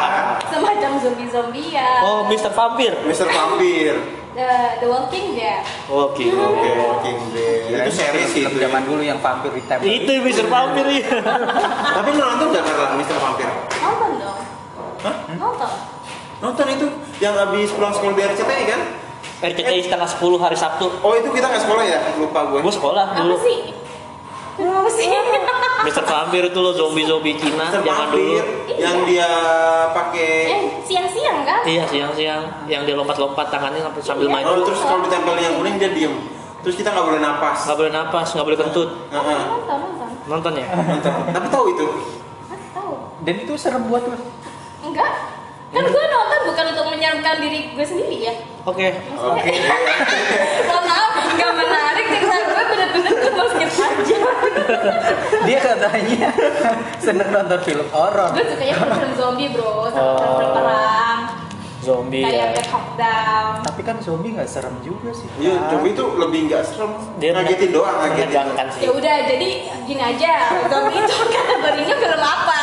[0.54, 2.00] Semacam zombie-zombian.
[2.06, 2.54] Oh, Mr.
[2.54, 2.94] Vampir.
[3.10, 3.26] Mr.
[3.26, 3.94] Vampir.
[4.34, 4.50] The,
[4.82, 5.66] The Walking Dead.
[5.90, 6.26] Oke.
[6.30, 7.70] Oke, Walking Dead.
[7.74, 8.58] Itu series sih itu.
[8.62, 9.86] zaman dulu yang vampir ditempel.
[9.86, 10.46] Itu Mr.
[10.50, 11.06] Vampir ya.
[11.98, 13.18] Tapi nonton gak karena Mr.
[13.18, 13.50] Vampir?
[13.82, 14.40] Nonton dong.
[15.02, 15.16] Hah?
[15.38, 15.72] Nonton.
[16.42, 16.86] Nonton itu
[17.18, 18.82] yang habis pulang sekolah dari RCTI kan?
[19.44, 20.88] RCTI setengah 10 hari Sabtu.
[21.02, 22.00] Oh itu kita nggak sekolah ya?
[22.16, 22.60] Lupa gue.
[22.62, 23.36] Gue sekolah Apa dulu.
[23.42, 23.83] sih?
[24.54, 25.10] Kenapa sih?
[25.86, 26.04] Mr.
[26.06, 28.40] Vampir itu loh zombie-zombie Cina zaman dulu.
[28.70, 29.30] Yang dia
[29.92, 31.62] pakai eh, siang-siang kan?
[31.66, 34.34] Iya siang-siang yang dia lompat-lompat tangannya sambil sambil Iya.
[34.34, 34.46] main.
[34.48, 36.16] Oh, terus kalau ditempel yang kuning dia diem.
[36.64, 37.68] Terus kita nggak boleh napas.
[37.68, 38.90] Nggak boleh napas, nggak boleh kentut.
[39.12, 39.42] Heeh.
[39.44, 40.10] Nonton, nonton.
[40.32, 40.68] Nonton ya?
[40.72, 41.14] Nonton.
[41.30, 41.86] Tapi tahu itu.
[42.72, 42.92] Tahu?
[43.22, 44.16] Dan itu serem buat lu.
[44.82, 45.12] Enggak.
[45.74, 48.34] Kan gue nonton bukan untuk menyeramkan diri gue sendiri ya.
[48.64, 48.94] Oke.
[49.12, 49.52] Oke.
[50.70, 51.93] Mohon maaf, nggak menarik
[52.96, 54.18] cerita gue bener-bener gue mau skip aja.
[55.44, 56.30] Dia katanya
[56.98, 58.30] seneng nonton film horor.
[58.32, 60.38] gue sukanya film zombie bro, sama Oh.
[60.38, 61.20] film perang.
[61.84, 62.46] Zombie Kayak ya.
[62.56, 63.54] Black Hawk Down.
[63.60, 65.28] Tapi kan zombie nggak serem juga sih.
[65.36, 66.92] Iya, zombie itu lebih nggak serem.
[67.18, 68.48] Dia ngagetin doang, ngagetin.
[68.80, 69.50] Ya udah, jadi
[69.84, 70.32] gini aja.
[70.72, 72.58] Zombie itu kategorinya film apa?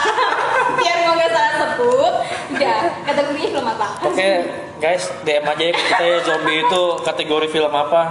[0.74, 2.14] Biar gue nggak salah sebut.
[2.50, 3.86] Udah, kategorinya film apa?
[4.08, 4.30] Oke,
[4.80, 8.02] guys, DM aja ya kita ya zombie itu kategori film apa?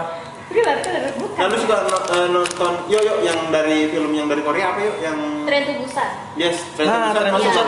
[0.50, 1.38] Thriller, thriller, bukan.
[1.38, 4.82] Nah, lu suka no- eh, nonton, yuk yuk yang dari film yang dari Korea apa
[4.82, 4.98] yuk?
[4.98, 6.10] Yang Tren to Busan.
[6.36, 7.66] yes, Train to Nah, Busan masuk.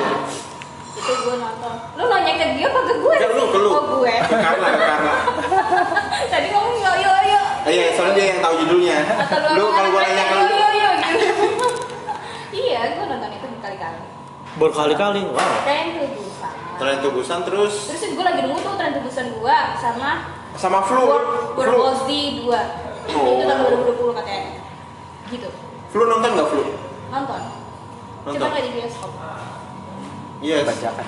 [0.92, 1.74] Itu gue nonton.
[1.94, 3.16] Lu nanya ke dia apa ke gue?
[3.16, 3.70] Enggak, lu, ke lu.
[3.70, 4.14] Oh gue.
[4.20, 4.70] Ke Carla.
[6.32, 7.42] Tadi ngomong yo yo yo.
[7.62, 8.98] Eh, Iya, soalnya dia yang tahu judulnya.
[9.20, 10.92] Atau lu kalau gua nanya ke lu, yo yo yo.
[12.52, 14.00] Iya, gue nonton itu berkali-kali.
[14.54, 15.22] Berkali-kali.
[15.28, 15.54] Wow.
[15.64, 16.54] Tren to Busan.
[16.76, 19.38] Train to Busan terus Terus gue lagi nunggu tuh Tren to Busan 2
[19.78, 21.02] sama sama Flu.
[21.08, 21.62] World Flu.
[21.62, 22.48] World War Z 2.
[23.12, 23.26] Oh.
[23.28, 23.60] Itu tahun
[23.92, 24.42] 2020 katanya.
[25.32, 25.50] Gitu.
[25.92, 26.64] Flu nonton nggak Flu?
[27.12, 27.42] Nonton.
[28.28, 28.40] Nonton.
[28.40, 29.12] Cuma nggak di bioskop.
[30.42, 30.66] Yes.
[30.66, 31.08] Bajakan.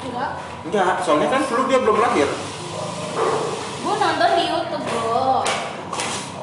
[0.00, 0.30] Enggak.
[0.64, 2.28] Enggak, soalnya kan Flu dia belum lahir.
[3.80, 5.44] Gue nonton di YouTube, Bro.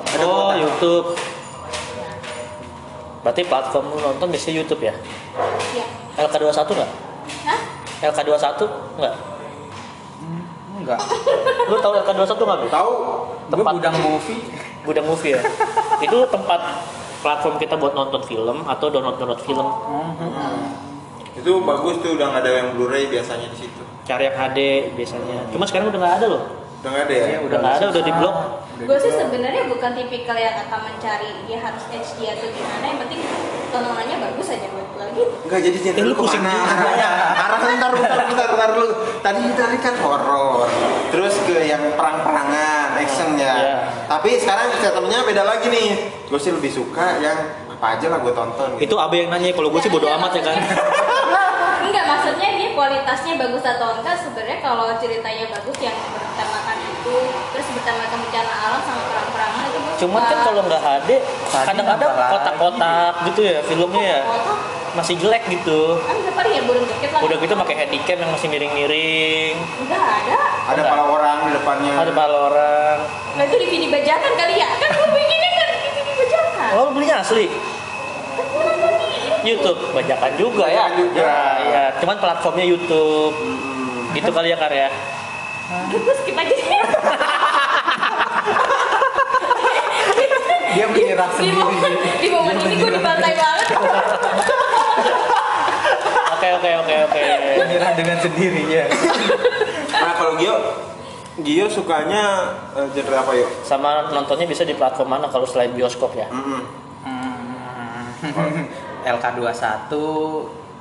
[0.08, 0.56] Ada Oh, kuota.
[0.58, 1.08] YouTube.
[3.26, 4.94] Berarti platform lu nonton biasanya YouTube ya?
[5.76, 5.86] Iya.
[6.18, 6.92] LK21 nggak?
[7.46, 7.60] Hah?
[8.14, 8.62] LK21
[8.98, 9.16] nggak?
[10.88, 11.00] Enggak.
[11.68, 12.58] Lu tahu LK21 nggak?
[12.58, 12.70] Bro?
[12.72, 12.92] Tahu?
[12.96, 14.40] Gue Tempat- gudang movie.
[14.82, 15.42] Gudang movie ya?
[15.98, 16.62] itu tempat
[17.20, 19.68] platform kita buat nonton film atau download-download film.
[21.36, 23.82] Itu bagus tuh udah nggak ada yang Blu-ray biasanya di situ.
[24.08, 24.60] Cari yang HD
[24.96, 25.52] biasanya.
[25.52, 26.44] Cuma sekarang udah nggak ada loh.
[26.80, 27.26] Udah nggak ada ya?
[27.28, 28.38] Iya, Udah nggak ada, udah di blok.
[28.78, 32.86] Gue sih sebenarnya bukan tipikal yang akan mencari dia harus HD atau gimana.
[32.88, 33.20] Yang penting
[33.70, 34.87] tontonannya bagus aja buat
[35.48, 36.70] Enggak jadi genre Eh, lu lu pusing juga.
[36.74, 38.90] Arahnya, arahnya ntar, ntar, ntar, ntar lu.
[39.22, 40.68] Tadi tadi kan horor,
[41.12, 43.54] terus ke yang perang-perangan, action ya.
[43.56, 43.78] Iya.
[44.08, 45.90] Tapi sekarang ceritanya beda lagi nih.
[46.28, 48.70] Gue sih lebih suka yang apa aja lah gue tonton.
[48.78, 48.90] Gitu.
[48.90, 50.58] Itu abe yang nanya, kalau gue sih bodo amat ya kan.
[51.88, 57.16] Enggak, maksudnya dia kualitasnya bagus atau enggak sebenarnya kalau ceritanya bagus yang bertemakan itu
[57.56, 60.20] terus bertemakan bencana alam sama perang-perangan itu suka.
[60.20, 61.10] kan kalau nggak HD,
[61.50, 64.22] kadang-kadang kotak-kotak gitu ya filmnya ya
[64.98, 66.02] masih jelek gitu.
[66.02, 69.54] kan ya burung dikit lah Udah gitu pakai handycam yang masih miring-miring.
[69.80, 71.94] enggak ada Ada kepala orang di depannya.
[71.96, 72.98] Ada pala orang.
[73.38, 77.18] nah itu DVD bajakan kali ya kan gue bikinnya kan DVD bajakan Oh, lu belinya
[77.22, 77.46] asli?
[77.48, 78.94] kan
[79.40, 80.86] di YouTube bajakan juga ya.
[80.92, 81.22] Juga.
[81.22, 81.84] Ya, ya.
[81.98, 83.32] Cuman platformnya YouTube.
[83.32, 84.12] Hmm.
[84.12, 84.90] Gitu kali ya karya.
[85.88, 86.56] Gue skip aja
[90.78, 92.22] Dia menyerah di momen, sendiri.
[92.22, 93.68] di momen ini gue dibantai banget
[96.38, 97.22] Oke oke oke oke.
[97.58, 98.84] Menyerah dengan sendirinya.
[99.90, 100.54] Nah kalau Gio,
[101.42, 102.24] Gio sukanya
[102.78, 103.50] eh, genre apa yuk?
[103.66, 106.30] Sama nontonnya bisa di platform mana kalau selain bioskop ya?
[106.30, 106.62] Mm-mm.
[107.02, 108.66] Hmm.
[109.02, 109.90] LK21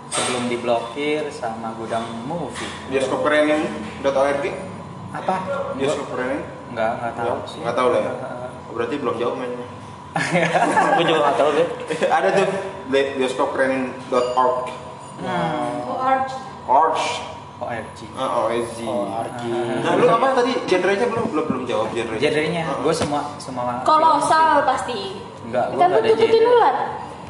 [0.06, 2.68] sebelum diblokir sama gudang movie.
[2.92, 4.44] Bioskopkerenin.org
[5.14, 5.37] Apa?
[5.72, 6.06] Bioskop?
[6.68, 7.61] Enggak, enggak tahu Nggak, sih.
[7.64, 8.12] nggak tahu lah ya.
[8.76, 9.65] Berarti belum jauh mainnya.
[10.92, 11.66] Gue juga nggak tahu deh.
[12.07, 12.46] Ada tuh
[12.87, 14.59] bi- bioskopkerenin.org.
[15.87, 16.33] Oh, Arch.
[16.66, 16.98] Org.
[17.57, 17.98] ORG.
[18.12, 18.44] Ah.
[18.85, 19.48] Oh, Arki.
[19.48, 22.20] Nah, lu apa tadi genrenya belum belum belum jawab genrenya.
[22.20, 23.81] Genrenya, Ah, gue semua semua.
[23.81, 25.16] Kolosal pasti.
[25.42, 26.52] Enggak, gue Kan ada tututin genre.
[26.52, 26.76] ular.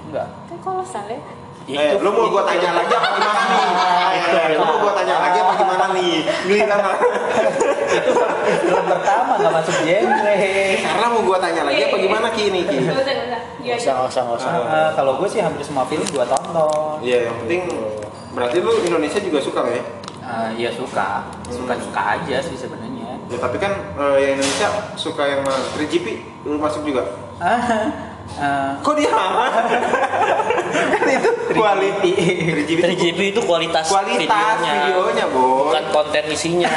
[0.03, 0.27] Enggak.
[0.51, 1.21] Kan kolosal ya.
[1.67, 3.67] Eh, lu mau gua tanya lagi apa gimana nih?
[4.23, 6.15] Eh, lu mau gua tanya lagi apa gimana nih?
[6.47, 6.81] Giliran
[8.63, 10.35] Film pertama nggak masuk genre.
[10.79, 12.79] Karena mau gua tanya lagi apa gimana Ki ini Ki?
[12.87, 13.41] Gak usah, gak usah.
[13.67, 13.75] Iya,
[14.07, 14.51] usah, usah.
[14.55, 17.03] Eh, kalau gue sih hampir semua film gue tonton.
[17.03, 17.63] Iya, yang penting
[18.31, 19.83] berarti lu Indonesia juga suka ya?
[20.23, 23.19] Eh, Iya suka, suka suka aja sih sebenarnya.
[23.27, 25.59] Ya tapi kan eh, yang Indonesia suka yang mana?
[25.75, 26.07] 3GP
[26.47, 27.03] lu masuk juga?
[28.37, 29.09] Eh, Kok dia?
[30.93, 32.13] kan itu quality.
[32.13, 36.69] 3GP itu 3GP itu kualitas, kualitas videonya, videonya, bukan konten isinya.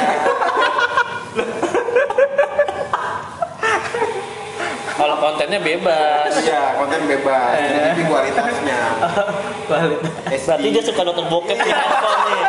[5.00, 6.28] Kalau kontennya bebas.
[6.44, 7.56] Iya, konten bebas.
[7.56, 8.80] 3GP kualitasnya.
[9.68, 10.12] kualitas.
[10.28, 10.44] SD.
[10.48, 12.42] Berarti dia suka nonton bokep di handphone nih.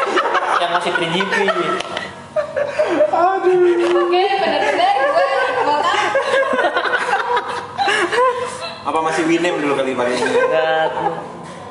[0.59, 1.35] Yang ngasih 3GP.
[3.11, 5.27] Oke, bener-bener gue
[5.63, 5.99] mau tahu.
[8.81, 10.17] Apa masih Winem dulu kali paling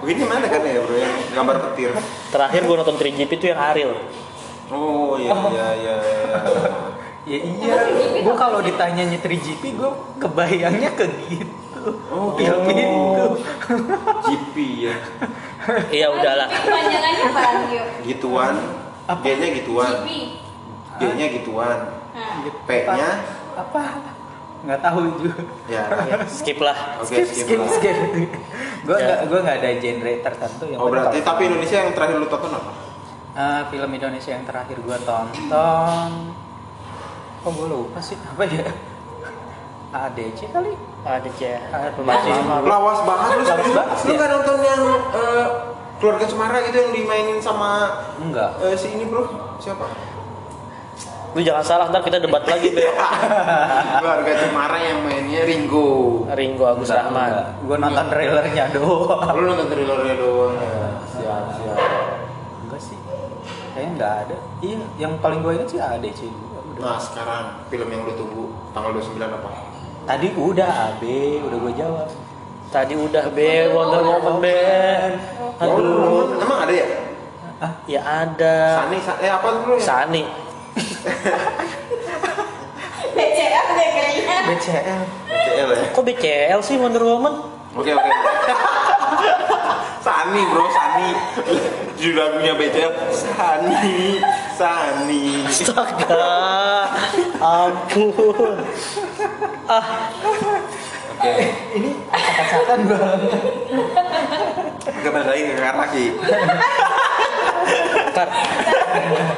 [0.01, 0.97] Winem mana kan ya, Bro?
[0.97, 1.91] Yang gambar petir.
[2.33, 3.93] terakhir gue nonton 3GP itu yang Ariel.
[4.73, 5.97] Oh, iya iya iya.
[6.01, 6.37] iya.
[7.29, 7.77] Ya iya,
[8.25, 11.53] gue kalau ditanyanya 3GP gue kebayangnya ke gitu.
[12.09, 13.29] Oh, Film itu.
[14.25, 14.57] GP
[14.89, 14.97] ya.
[15.93, 16.49] Iya udahlah.
[16.49, 17.43] Kepanjangannya apa?
[18.09, 18.55] Gituan.
[19.21, 19.93] G-nya gituan.
[20.01, 20.09] GP.
[20.97, 21.79] G-nya gituan.
[22.17, 23.11] Nah, P-nya
[23.53, 23.85] apa?
[24.61, 25.35] Nggak tahu juga.
[25.75, 25.83] ya.
[26.27, 26.77] Skip lah.
[26.99, 27.97] Oke, skip, skip, skip.
[28.81, 29.05] Gue Ya.
[29.07, 31.29] nggak, gue nggak ada genre tertentu yang Oh, berarti tonton.
[31.29, 32.71] tapi Indonesia yang terakhir lu tonton apa?
[33.31, 36.11] Eh, film Indonesia yang terakhir gue tonton,
[37.41, 38.67] oh gue lupa sih apa ya?
[39.91, 40.73] ADC kali?
[41.01, 41.61] Ada cek.
[41.73, 42.31] Ah, Masih
[42.63, 43.43] Lawas banget lu.
[43.43, 44.17] Lawas banget, Lu ya.
[44.17, 45.47] nggak nonton yang eh,
[45.97, 48.55] keluarga Cemara itu yang dimainin sama Enggak.
[48.61, 49.27] eh, si ini, Bro?
[49.59, 49.87] Siapa?
[51.31, 52.91] Lu jangan salah ntar kita debat lagi be.
[54.03, 56.27] keluarga Cemara yang mainnya Ringo.
[56.27, 57.55] Ringo Agus Rahman.
[57.63, 59.31] Gue nonton trailernya doang.
[59.39, 60.59] Lu nonton trailernya doang.
[61.15, 61.79] Siap, siap.
[62.67, 62.99] Enggak sih.
[63.79, 64.37] Kayaknya nggak ada.
[64.59, 65.79] Iya, yang paling gue ingat sih
[66.27, 66.59] juga.
[66.75, 66.83] Udah.
[66.83, 69.51] Nah, sekarang film yang lu tunggu tanggal 29 apa?
[70.11, 71.03] Tadi udah AB,
[71.47, 72.09] udah gue jawab.
[72.75, 75.11] Tadi udah be Wonder Woman.
[75.63, 76.35] Aduh.
[76.35, 76.87] Oh, emang ada ya?
[77.87, 78.57] Ya ada.
[78.83, 79.85] Sani, Sa- eh apa dulu ya?
[79.85, 80.50] Sani.
[83.17, 84.37] BCF deh kayaknya.
[84.49, 85.03] BCL.
[85.29, 85.85] CL ya?
[85.93, 87.35] Kok BCL sih Wonder Woman?
[87.77, 88.11] Oke oke.
[90.01, 91.11] Sani bro, Sani.
[92.01, 94.21] Judul lagunya BCL Sani,
[94.57, 95.25] Sani.
[95.45, 96.29] Astaga.
[97.41, 98.57] Ampun.
[99.69, 99.87] Ah,
[101.21, 101.33] Oke.
[101.77, 103.21] Ini acak-acakan banget.
[105.05, 106.07] Kembali lagi ke lagi.
[108.11, 108.29] Kar.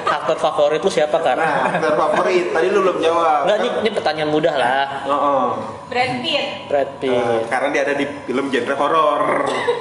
[0.04, 1.34] Aktor favorit lu siapa, Kar?
[1.34, 2.50] Nah, aktor favorit.
[2.50, 3.44] Tadi lu belum jawab.
[3.44, 4.84] Enggak, ini, ini pertanyaan mudah lah.
[5.04, 5.44] Oh, oh.
[5.86, 6.46] Brad Pitt.
[6.66, 7.42] Brad Eh, Pitt.
[7.46, 9.22] karena dia ada di film genre horor.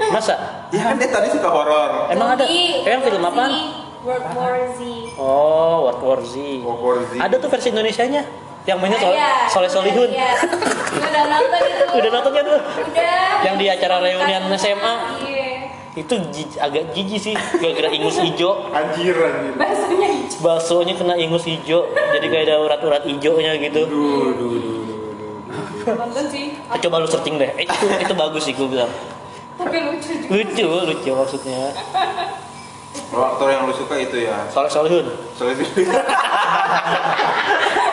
[0.10, 0.36] Masa?
[0.70, 2.10] Ya kan dia tadi suka horor.
[2.10, 2.44] Emang ada?
[2.46, 3.24] Emang film?
[3.24, 3.40] Z,
[4.02, 4.80] World War Z.
[5.16, 6.36] Oh, World War Z.
[6.60, 7.12] World War Z.
[7.18, 8.24] Ada tuh versi Indonesianya.
[8.62, 9.32] Yang mainnya Ah, Soleh iya.
[9.50, 10.10] Soleh Solihun.
[10.10, 10.38] Iya.
[10.94, 11.86] Udah nonton itu.
[11.98, 12.60] Udah nontonnya tuh?
[12.84, 13.42] Udah.
[13.42, 14.94] Yang di acara reunian SMA.
[15.18, 15.31] Iya.
[15.92, 18.72] Itu jij- agak jijik sih, gara-gara ingus hijau.
[18.72, 19.54] Anjir, anjir.
[19.60, 20.40] Bahasanya hijau.
[20.40, 23.82] Baksonya kena ingus hijau, jadi kayak ada urat-urat hijaunya gitu.
[23.86, 25.96] Duh, duh, duh, duh, duh.
[26.00, 26.56] Nonton sih.
[26.66, 27.52] Ah, Coba lu searching deh.
[27.56, 28.88] Eh, itu itu bagus sih gue bilang.
[29.60, 30.32] Tapi lucu juga.
[30.32, 31.60] Lucu, lucu maksudnya.
[33.12, 34.48] Oh, aktor yang lu suka itu ya.
[34.48, 35.12] Soleh Solihun.
[35.36, 35.60] Soalnya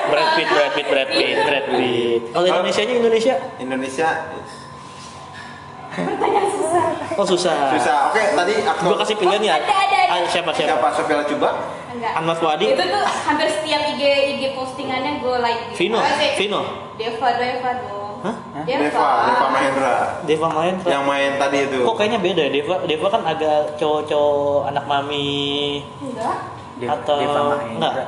[0.08, 2.22] Brad Pitt, Brad Pitt, Brad Pitt, Brad Pitt.
[2.30, 3.34] Kalau Indonesia nya Indonesia?
[3.58, 4.08] Indonesia
[7.18, 7.74] Oh susah.
[7.74, 8.14] susah.
[8.14, 9.54] Oke, tadi aktor Gue kasih pilihan ya.
[9.58, 10.14] Ada, ada, ada.
[10.22, 10.70] Ah, siapa siapa?
[10.70, 11.50] siapa Sofia Lacuba?
[11.90, 12.12] Enggak.
[12.14, 12.66] Ahmad Fuadi.
[12.70, 14.02] Itu tuh hampir setiap IG
[14.38, 15.62] IG postingannya gue like.
[15.74, 15.78] gitu.
[15.82, 16.32] Vino, Asik.
[16.38, 16.60] Vino.
[16.94, 18.14] Deva, Deva dong.
[18.22, 18.34] Hah?
[18.62, 18.86] Deva.
[18.86, 19.94] Deva, Deva Mahendra.
[20.22, 20.88] Deva Mahendra.
[20.94, 21.78] Yang main tadi itu.
[21.82, 22.76] Kok kayaknya beda ya Deva?
[22.86, 26.36] Deva kan agak cowok-cowok anak mami Enggak.
[26.86, 27.58] Atau Deva enggak?
[27.74, 28.04] Mahendra.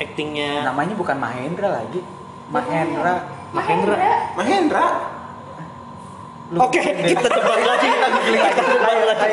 [0.00, 2.00] Actingnya Namanya bukan Mahendra lagi.
[2.52, 3.14] Mahendra.
[3.56, 3.96] Mahendra.
[4.36, 4.84] Mahendra.
[4.84, 5.19] Lu-
[6.50, 7.86] Oke, kita coba lagi.
[7.86, 9.30] Ayo lagi.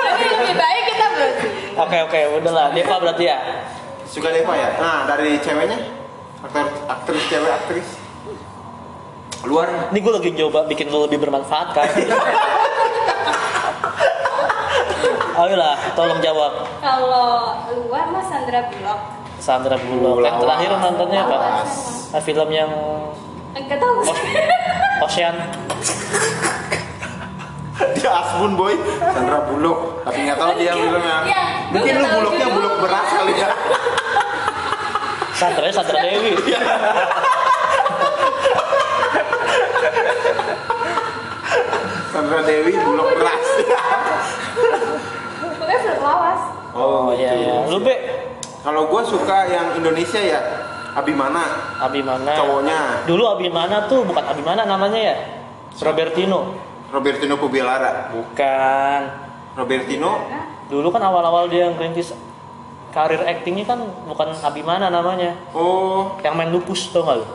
[0.00, 1.48] Jadi lebih baik kita berarti.
[1.76, 2.72] Oke oke, udahlah.
[2.72, 3.36] Deva berarti ya.
[4.08, 4.80] Suka Deva ya?
[4.80, 5.76] Nah, dari ceweknya?
[6.40, 8.00] Aktor, aktris cewek, aktris
[9.44, 11.84] Luar Ini gue lagi coba bikin lo lebih bermanfaat kan.
[15.36, 16.64] Ayolah, tolong jawab.
[16.80, 19.00] Kalau luar mas Sandra Bullock.
[19.36, 20.24] Sandra Bullock.
[20.24, 21.36] Yang terakhir nontonnya apa?
[21.60, 21.72] Lawas.
[22.16, 22.72] Ah, film yang
[23.52, 24.00] Enggak tahu.
[25.00, 25.34] Ocean.
[27.96, 32.46] Dia Asbun boy Sandra Bullock Tapi nggak tahu dia filmnya Iya, gua Mungkin lu juga.
[32.52, 33.48] bulok beras kali ya
[35.32, 36.36] Sandra Sandra Dewi.
[42.12, 43.46] Sandra Dewi bulok beras
[45.40, 46.40] Pokoknya film lawas.
[46.76, 47.56] Oh iya iya.
[47.66, 47.94] Lu be
[48.60, 50.40] Kalau gue suka yang Indonesia ya
[50.92, 51.42] Abimana
[51.78, 52.30] Abimana.
[52.32, 55.16] Cowoknya Dulu Abimana tuh bukan Abimana namanya ya.
[55.76, 56.54] Robertino.
[56.90, 59.00] Robertino Pubilara Bukan.
[59.54, 60.12] Robertino
[60.66, 62.14] Dulu kan awal-awal dia ngerintis
[62.90, 65.38] karir aktingnya kan bukan Abimana namanya.
[65.50, 67.26] Oh Yang main lupus tau gak lu?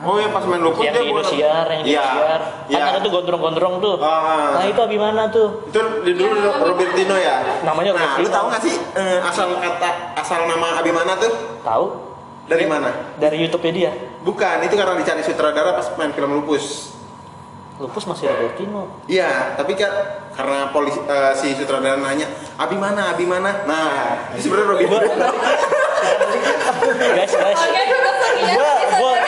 [0.00, 2.40] Oh ya pas main lupus yang di bukan- Indosiar, yang di Iya, Indosiar.
[2.40, 2.88] Kan iya.
[2.88, 3.94] ada tuh gondrong-gondrong tuh.
[4.00, 4.56] Ah.
[4.56, 5.60] Nah itu Abimana tuh.
[5.68, 7.36] Itu di dulu Ya, Robertino ya.
[7.60, 8.24] Namanya Nah, Robertino.
[8.24, 11.84] lu tahu nggak sih eh, asal kata asal nama Abimana tuh Tahu?
[12.50, 13.14] Dari mana?
[13.14, 13.92] Dari YouTube-nya dia.
[14.20, 16.90] Bukan, itu karena dicari sutradara pas main film Lupus.
[17.78, 18.90] Lupus masih Robertino.
[19.06, 19.88] Iya, tapi kan
[20.34, 22.26] karena polisi eh, si sutradara nanya,
[22.58, 23.14] "Abi mana?
[23.14, 23.88] Abi mana?" Nah,
[24.34, 24.98] itu sebenarnya Robertino.
[27.14, 27.56] guys, guys.
[27.56, 28.52] Oke, cukup sekian.
[28.52, 29.18] Gua- gua-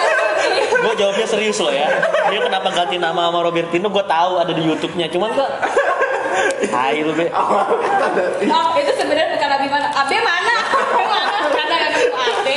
[0.43, 0.63] ini.
[0.75, 1.89] gue jawabnya serius loh ya.
[2.27, 3.87] Dia kenapa ganti nama sama Robertino?
[3.87, 5.07] Gue tahu ada di YouTube-nya.
[5.09, 5.49] Cuman kok
[6.73, 7.29] Hai lu be.
[7.29, 7.65] Oh,
[8.75, 9.89] itu sebenarnya bukan Abi mana?
[9.93, 10.55] Abi mana?
[10.73, 11.33] Abi mana?
[11.49, 12.57] Karena yang itu Abi,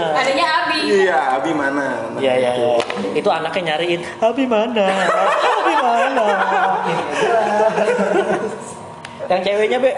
[0.20, 0.78] adanya Abi.
[1.02, 1.86] iya, Abi mana?
[2.16, 2.50] Iya iya.
[2.54, 2.72] iya.
[3.12, 4.00] Itu anaknya nyariin.
[4.18, 4.84] Abi mana?
[4.84, 6.24] Abi mana?
[9.30, 9.90] Yang ceweknya be.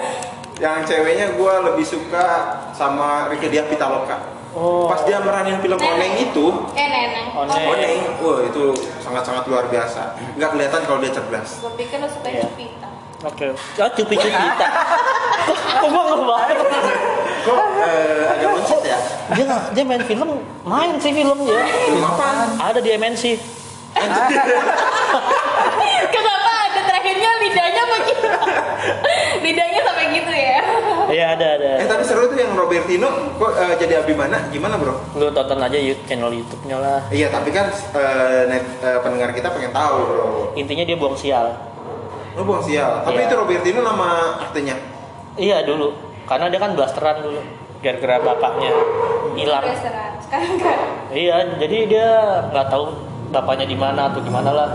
[0.55, 2.27] Yang ceweknya gue lebih suka
[2.71, 4.23] sama Ricky Diah Pitaloka.
[4.55, 4.87] Oh.
[4.87, 6.47] Pas dia meranin film Oneng itu,
[6.79, 7.35] Eh, neneng.
[7.35, 7.59] Oneng.
[7.67, 8.71] Oneng, wah itu
[9.03, 10.15] sangat-sangat luar biasa.
[10.39, 11.59] Nggak kelihatan kalau dia cerdas.
[11.59, 12.47] Gue pikir lo suka Iya.
[12.47, 12.87] Cipita.
[13.25, 13.57] Oke.
[13.57, 14.67] Oh cupi cupi kita.
[15.81, 16.57] Kok gue nggak banget?
[17.45, 18.99] Kok eh, agak mencet ya?
[19.33, 20.31] Dia nggak dia main film,
[20.65, 21.63] main sih film dia.
[21.89, 22.53] Film apa?
[22.61, 23.25] Ada di MNC.
[26.13, 28.29] Kenapa ada terakhirnya lidahnya begitu?
[29.45, 30.61] lidahnya sampai gitu ya?
[31.09, 31.71] Iya ada ada.
[31.81, 33.09] Eh tapi seru tuh yang Robertino
[33.41, 35.01] kok eh, jadi Abimana gimana bro?
[35.17, 37.01] Lu tonton aja YouTube channel YouTube-nya lah.
[37.09, 40.27] Iya tapi kan eh, net, eh, pendengar kita pengen tahu bro.
[40.59, 41.74] Intinya dia buang sial.
[42.35, 43.01] Lu buang sial.
[43.01, 43.27] Tapi Iya.
[43.27, 44.09] itu Robertino nama
[44.41, 44.77] artinya.
[45.35, 45.95] Iya dulu,
[46.25, 47.41] karena dia kan blasteran dulu.
[47.79, 48.71] Gara-gara bapaknya
[49.35, 49.63] hilang.
[49.63, 50.11] Restoran.
[50.19, 50.79] Sekarang kan.
[51.11, 52.09] Iya, jadi dia
[52.49, 52.85] nggak tahu
[53.29, 54.69] bapaknya di mana atau gimana lah.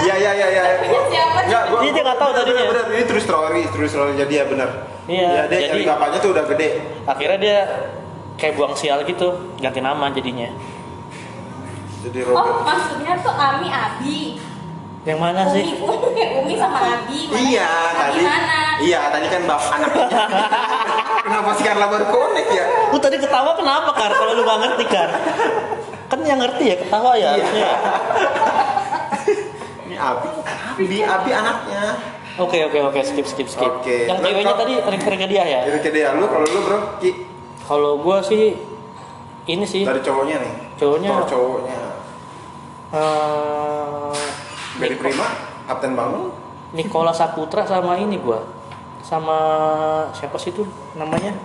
[0.00, 0.62] Iya iya iya iya.
[0.80, 1.46] Siapa sih?
[1.46, 2.64] Enggak, gua Iya, dia nggak tahu tadinya.
[2.66, 2.84] Bener.
[2.92, 4.68] ini true story, true story jadi ya benar.
[5.04, 6.68] Iya, Ya, dia jadi- bapaknya tuh udah gede.
[7.04, 7.58] Akhirnya dia
[8.34, 10.48] kayak buang sial gitu, ganti nama jadinya.
[12.00, 12.62] Jadi Oh, Robert.
[12.64, 14.18] maksudnya tuh Ami Abi.
[15.02, 15.64] Yang mana Umi, sih?
[15.76, 17.18] Umi, Umi sama Abi.
[17.26, 17.38] Mana?
[17.40, 18.22] Iya tadi.
[18.22, 18.56] mana?
[18.78, 20.06] Iya tadi kan bapak anaknya.
[21.26, 22.64] Kenapa sih Carla baru connect ya?
[22.88, 24.10] Lu tadi ketawa kenapa Kar?
[24.10, 25.10] Kalau lu nggak ngerti Kar?
[26.06, 27.30] Kan yang ngerti ya ketawa ya Iya.
[27.40, 27.70] harusnya.
[29.82, 30.28] Ini Abi,
[30.78, 31.82] Abi, Abi anaknya.
[32.38, 33.70] Oke oke oke skip skip skip.
[33.80, 34.06] Oke.
[34.06, 35.60] Yang ceweknya tadi Rika dia ya.
[35.68, 37.10] Itu dia lu kalau lu bro, Ki.
[37.62, 38.54] Kalau gua sih
[39.44, 40.52] ini sih Dari cowoknya nih.
[40.74, 41.10] Cowoknya.
[41.26, 41.78] Cowoknya.
[42.92, 44.12] eh,
[44.80, 45.26] Dari Prima,
[45.68, 46.32] Kapten Bangun.
[46.72, 48.40] Nikola Saputra sama ini gua.
[49.04, 49.38] Sama
[50.16, 50.64] siapa sih tuh
[50.96, 51.36] namanya?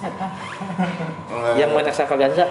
[0.00, 2.48] Eh, yang main Extravaganza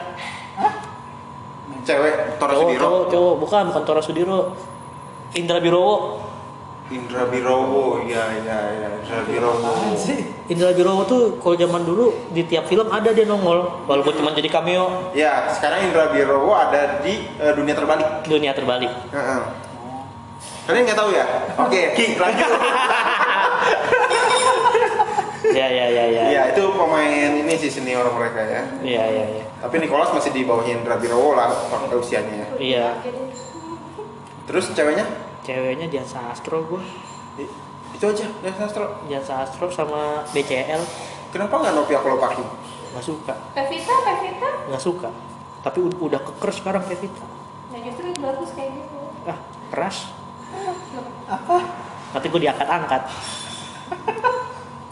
[1.89, 2.81] cewek Tora cowok Sudiro.
[2.85, 3.33] cowok cowok.
[3.41, 4.39] Bukan bukan Tora Sudiro.
[5.33, 6.25] Indra Birowo.
[6.89, 8.87] Indra Birowo, iya iya iya.
[8.97, 9.73] Indra Birowo.
[10.49, 14.49] Indra Birowo tuh kalau zaman dulu di tiap film ada dia nongol walaupun cuma jadi
[14.49, 15.13] cameo.
[15.13, 18.25] Ya, sekarang Indra Birowo ada di eh, dunia terbalik.
[18.25, 18.89] dunia terbalik.
[19.13, 19.68] Heeh.
[20.69, 21.25] Kalian nggak tahu ya?
[21.57, 22.51] Oke, Ki, lanjut.
[25.49, 28.61] ya ya ya ya Iya, itu pemain ini sih senior mereka ya.
[28.79, 32.45] iya iya iya Tapi Nicholas masih di bawah Indra Birowo lah fakta usianya.
[32.55, 33.01] iya
[34.45, 35.09] Terus ceweknya?
[35.41, 36.85] ceweknya Dian Sastro gua
[37.89, 39.01] Itu aja, ya sastro.
[39.03, 40.85] Dian Sastro sama BCL
[41.29, 42.45] Kenapa nggak Novia Kolopaki?
[42.89, 44.49] nggak suka Pevita, Pevita.
[44.67, 45.09] nggak suka
[45.59, 47.25] tapi ud- udah keker sekarang Pevita
[47.67, 48.97] Nah justru bagus kayak gitu.
[49.25, 49.37] ah
[49.67, 50.13] keras
[52.09, 53.01] nanti gue diangkat-angkat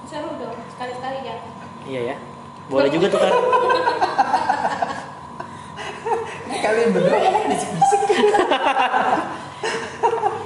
[0.06, 1.36] Seru dong, sekali-sekali ya.
[1.84, 2.16] iya ya
[2.68, 3.34] boleh juga tuh kan
[6.58, 8.02] Kalian berdua ngomong bisik-bisik.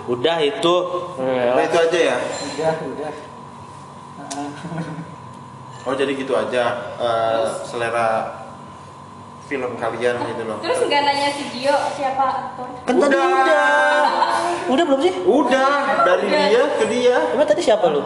[0.07, 0.75] udah itu
[1.17, 2.17] Nah, itu aja ya.
[2.19, 3.11] Udah, udah.
[5.81, 6.63] Oh jadi gitu aja
[6.95, 8.40] eh, selera
[9.51, 10.57] film kalian gitu loh.
[10.63, 12.67] Terus nggak nanya si Gio siapa aktor?
[12.87, 13.27] Kan tadi Udah.
[13.35, 13.67] udah.
[14.71, 15.13] Udah belum sih?
[15.27, 15.71] Udah
[16.07, 16.43] dari Udah.
[16.47, 17.17] dia ke dia.
[17.35, 17.99] Emang tadi siapa lu?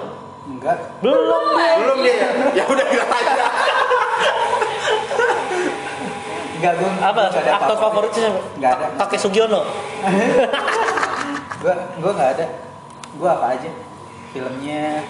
[0.49, 0.97] Enggak.
[1.05, 1.45] Belum.
[1.53, 2.33] Belum dia.
[2.57, 3.33] Ya udah bilang aja.
[6.57, 6.91] Enggak gue.
[6.97, 7.21] Apa?
[7.29, 8.41] Aktor favoritnya siapa?
[8.57, 8.85] Nggak ada.
[9.05, 9.61] Kakek Sugiono.
[11.61, 12.45] Gue gue nggak ada.
[13.17, 13.69] Gue apa aja?
[14.33, 15.01] Filmnya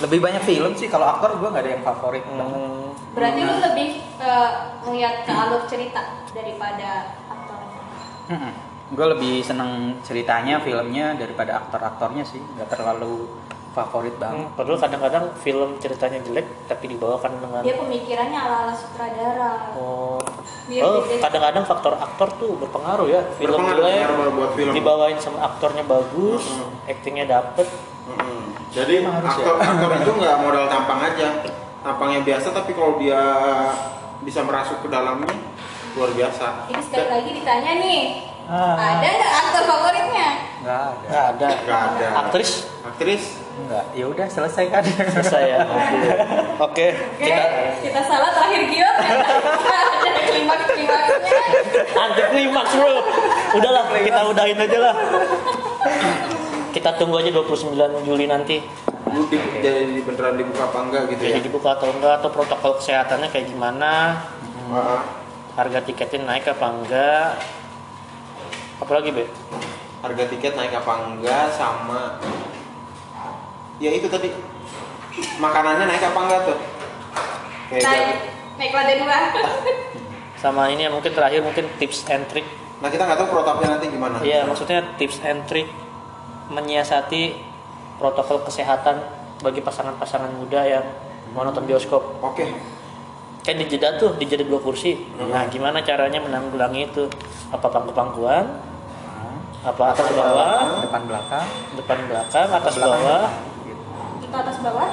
[0.00, 0.88] lebih banyak film sih.
[0.88, 2.24] Kalau aktor gue nggak ada yang favorit.
[2.24, 2.56] banget.
[2.56, 2.88] Hmm.
[3.10, 4.34] Berarti lu lebih ke
[4.86, 7.80] ngeliat ke alur cerita daripada aktornya.
[8.30, 8.52] Mm-mm.
[8.90, 12.38] Gue lebih seneng ceritanya, filmnya daripada aktor-aktornya sih.
[12.38, 13.28] Nggak terlalu
[13.70, 14.42] favorit banget.
[14.42, 19.70] Hmm, Padahal kadang-kadang film ceritanya jelek tapi dibawakan dengan Dia pemikirannya ala-ala sutradara.
[19.74, 20.18] Oh,
[20.66, 23.22] Biar oh kadang-kadang faktor aktor tuh berpengaruh ya.
[23.34, 24.72] Film Berpengaruh, jelek berpengaruh buat film.
[24.74, 26.90] dibawain sama aktornya bagus, Mm-mm.
[26.90, 27.66] aktingnya dapet.
[28.06, 28.42] Mm-mm.
[28.70, 29.66] Jadi harus aktor, ya?
[29.66, 31.28] aktor itu nggak modal tampang aja,
[31.80, 33.18] tampangnya biasa tapi kalau dia
[34.20, 35.30] bisa merasuk ke dalamnya
[35.90, 36.66] luar biasa.
[36.66, 38.00] Jadi sekali lagi ditanya nih,
[38.46, 38.98] Ah.
[38.98, 40.28] ada nggak aktor favoritnya?
[40.60, 41.06] Nggak ada.
[41.06, 41.48] Nggak ada.
[41.62, 42.06] Nggak ada.
[42.20, 42.50] Aktris
[42.82, 43.84] Aktris Enggak.
[43.92, 44.82] Ya udah selesai kan.
[44.86, 45.58] selesai ya.
[46.66, 47.44] Oke, Oke, kita
[47.82, 49.34] kita, salah terakhir Gio ternyata
[50.06, 51.18] ada klimaks klimaksnya.
[51.96, 52.94] anti klimaks bro.
[53.56, 54.94] Udahlah, kita udahin aja lah.
[56.70, 57.74] Kita tunggu aja 29
[58.06, 58.62] Juli nanti.
[59.10, 61.30] Di, jadi beneran dibuka apa enggak gitu ya?
[61.34, 64.22] Jadi dibuka atau enggak atau protokol kesehatannya kayak gimana?
[64.70, 65.02] Ah,
[65.58, 67.28] Harga tiketnya naik apa enggak?
[68.78, 69.26] Apalagi, Be?
[70.00, 72.16] harga tiket naik apa enggak sama
[73.80, 74.28] ya itu tadi
[75.40, 76.58] makanannya naik apa enggak tuh?
[77.70, 78.20] Kayak Naik, jadi-
[78.60, 79.18] naik lada dua.
[80.36, 82.44] Sama ini ya mungkin terakhir mungkin tips and trick.
[82.80, 84.20] Nah kita nggak tahu protapnya nanti gimana.
[84.20, 85.68] Iya, maksudnya tips and trick
[86.48, 87.36] menyiasati
[87.96, 89.00] protokol kesehatan
[89.40, 90.84] bagi pasangan-pasangan muda yang
[91.32, 92.20] mau nonton bioskop.
[92.20, 92.48] Oke.
[93.40, 94.96] Kan di jeda tuh, di jeda dua kursi.
[95.16, 97.08] Nah, gimana caranya menanggulangi itu?
[97.48, 98.44] Apa pangku-pangkuan?
[99.60, 100.80] Apa atas bawah?
[100.84, 101.46] Depan belakang.
[101.76, 103.28] Depan belakang, atas bawah,
[104.30, 104.90] Itu atas bawah.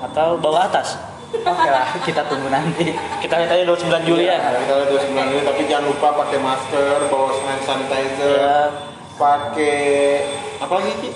[0.00, 0.96] atau bawah atas?
[1.30, 2.90] Oke lah, kita tunggu nanti.
[3.20, 4.38] Kita lihat aja 29 Juli ya.
[4.40, 8.58] Nah, kita lihat 29 Juli, tapi jangan lupa pakai masker, bawa hand sanitizer, Ya.
[9.14, 9.78] pakai
[10.56, 11.10] apa lagi Ki?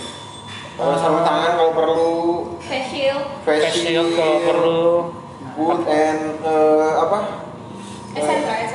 [0.74, 2.12] Eh, sarung tangan kalau perlu,
[2.60, 3.22] Face shield.
[3.42, 4.84] face Face shield kalau perlu.
[5.54, 7.18] boot and eh, apa?
[8.12, 8.30] Etc.
[8.34, 8.74] etc.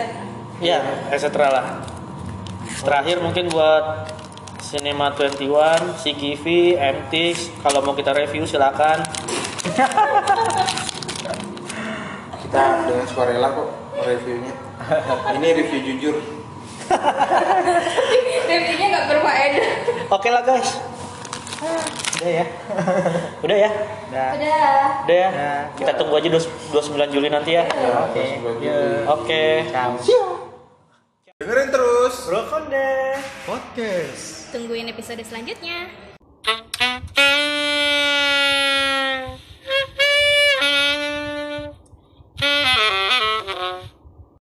[0.60, 0.80] Ya,
[1.12, 1.28] etc.
[1.38, 1.66] lah.
[2.80, 4.08] Terakhir mungkin buat
[4.60, 9.01] Cinema 21, CGV, MTX, kalau mau kita review silakan.
[12.43, 13.70] Kita dengan sukarela kok
[14.03, 14.53] reviewnya.
[15.39, 16.16] Ini review jujur.
[18.45, 19.68] Reviewnya nggak berfaedah.
[20.12, 20.70] Oke lah guys.
[22.20, 22.45] Udah ya.
[23.47, 23.70] Udah ya?
[24.12, 24.30] Udah.
[24.36, 24.84] Udah.
[25.07, 25.51] Udah ya?
[25.80, 27.64] Kita tunggu aja 29 Juli nanti ya.
[27.64, 28.24] Ya, Oke.
[28.43, 28.60] 29.
[28.60, 28.97] Juli.
[29.07, 29.43] Oke.
[29.72, 29.95] Ciao.
[31.39, 32.28] Dengerin terus.
[32.28, 33.16] Brokonde.
[33.47, 34.39] Podcast.
[34.50, 35.86] Tungguin episode selanjutnya.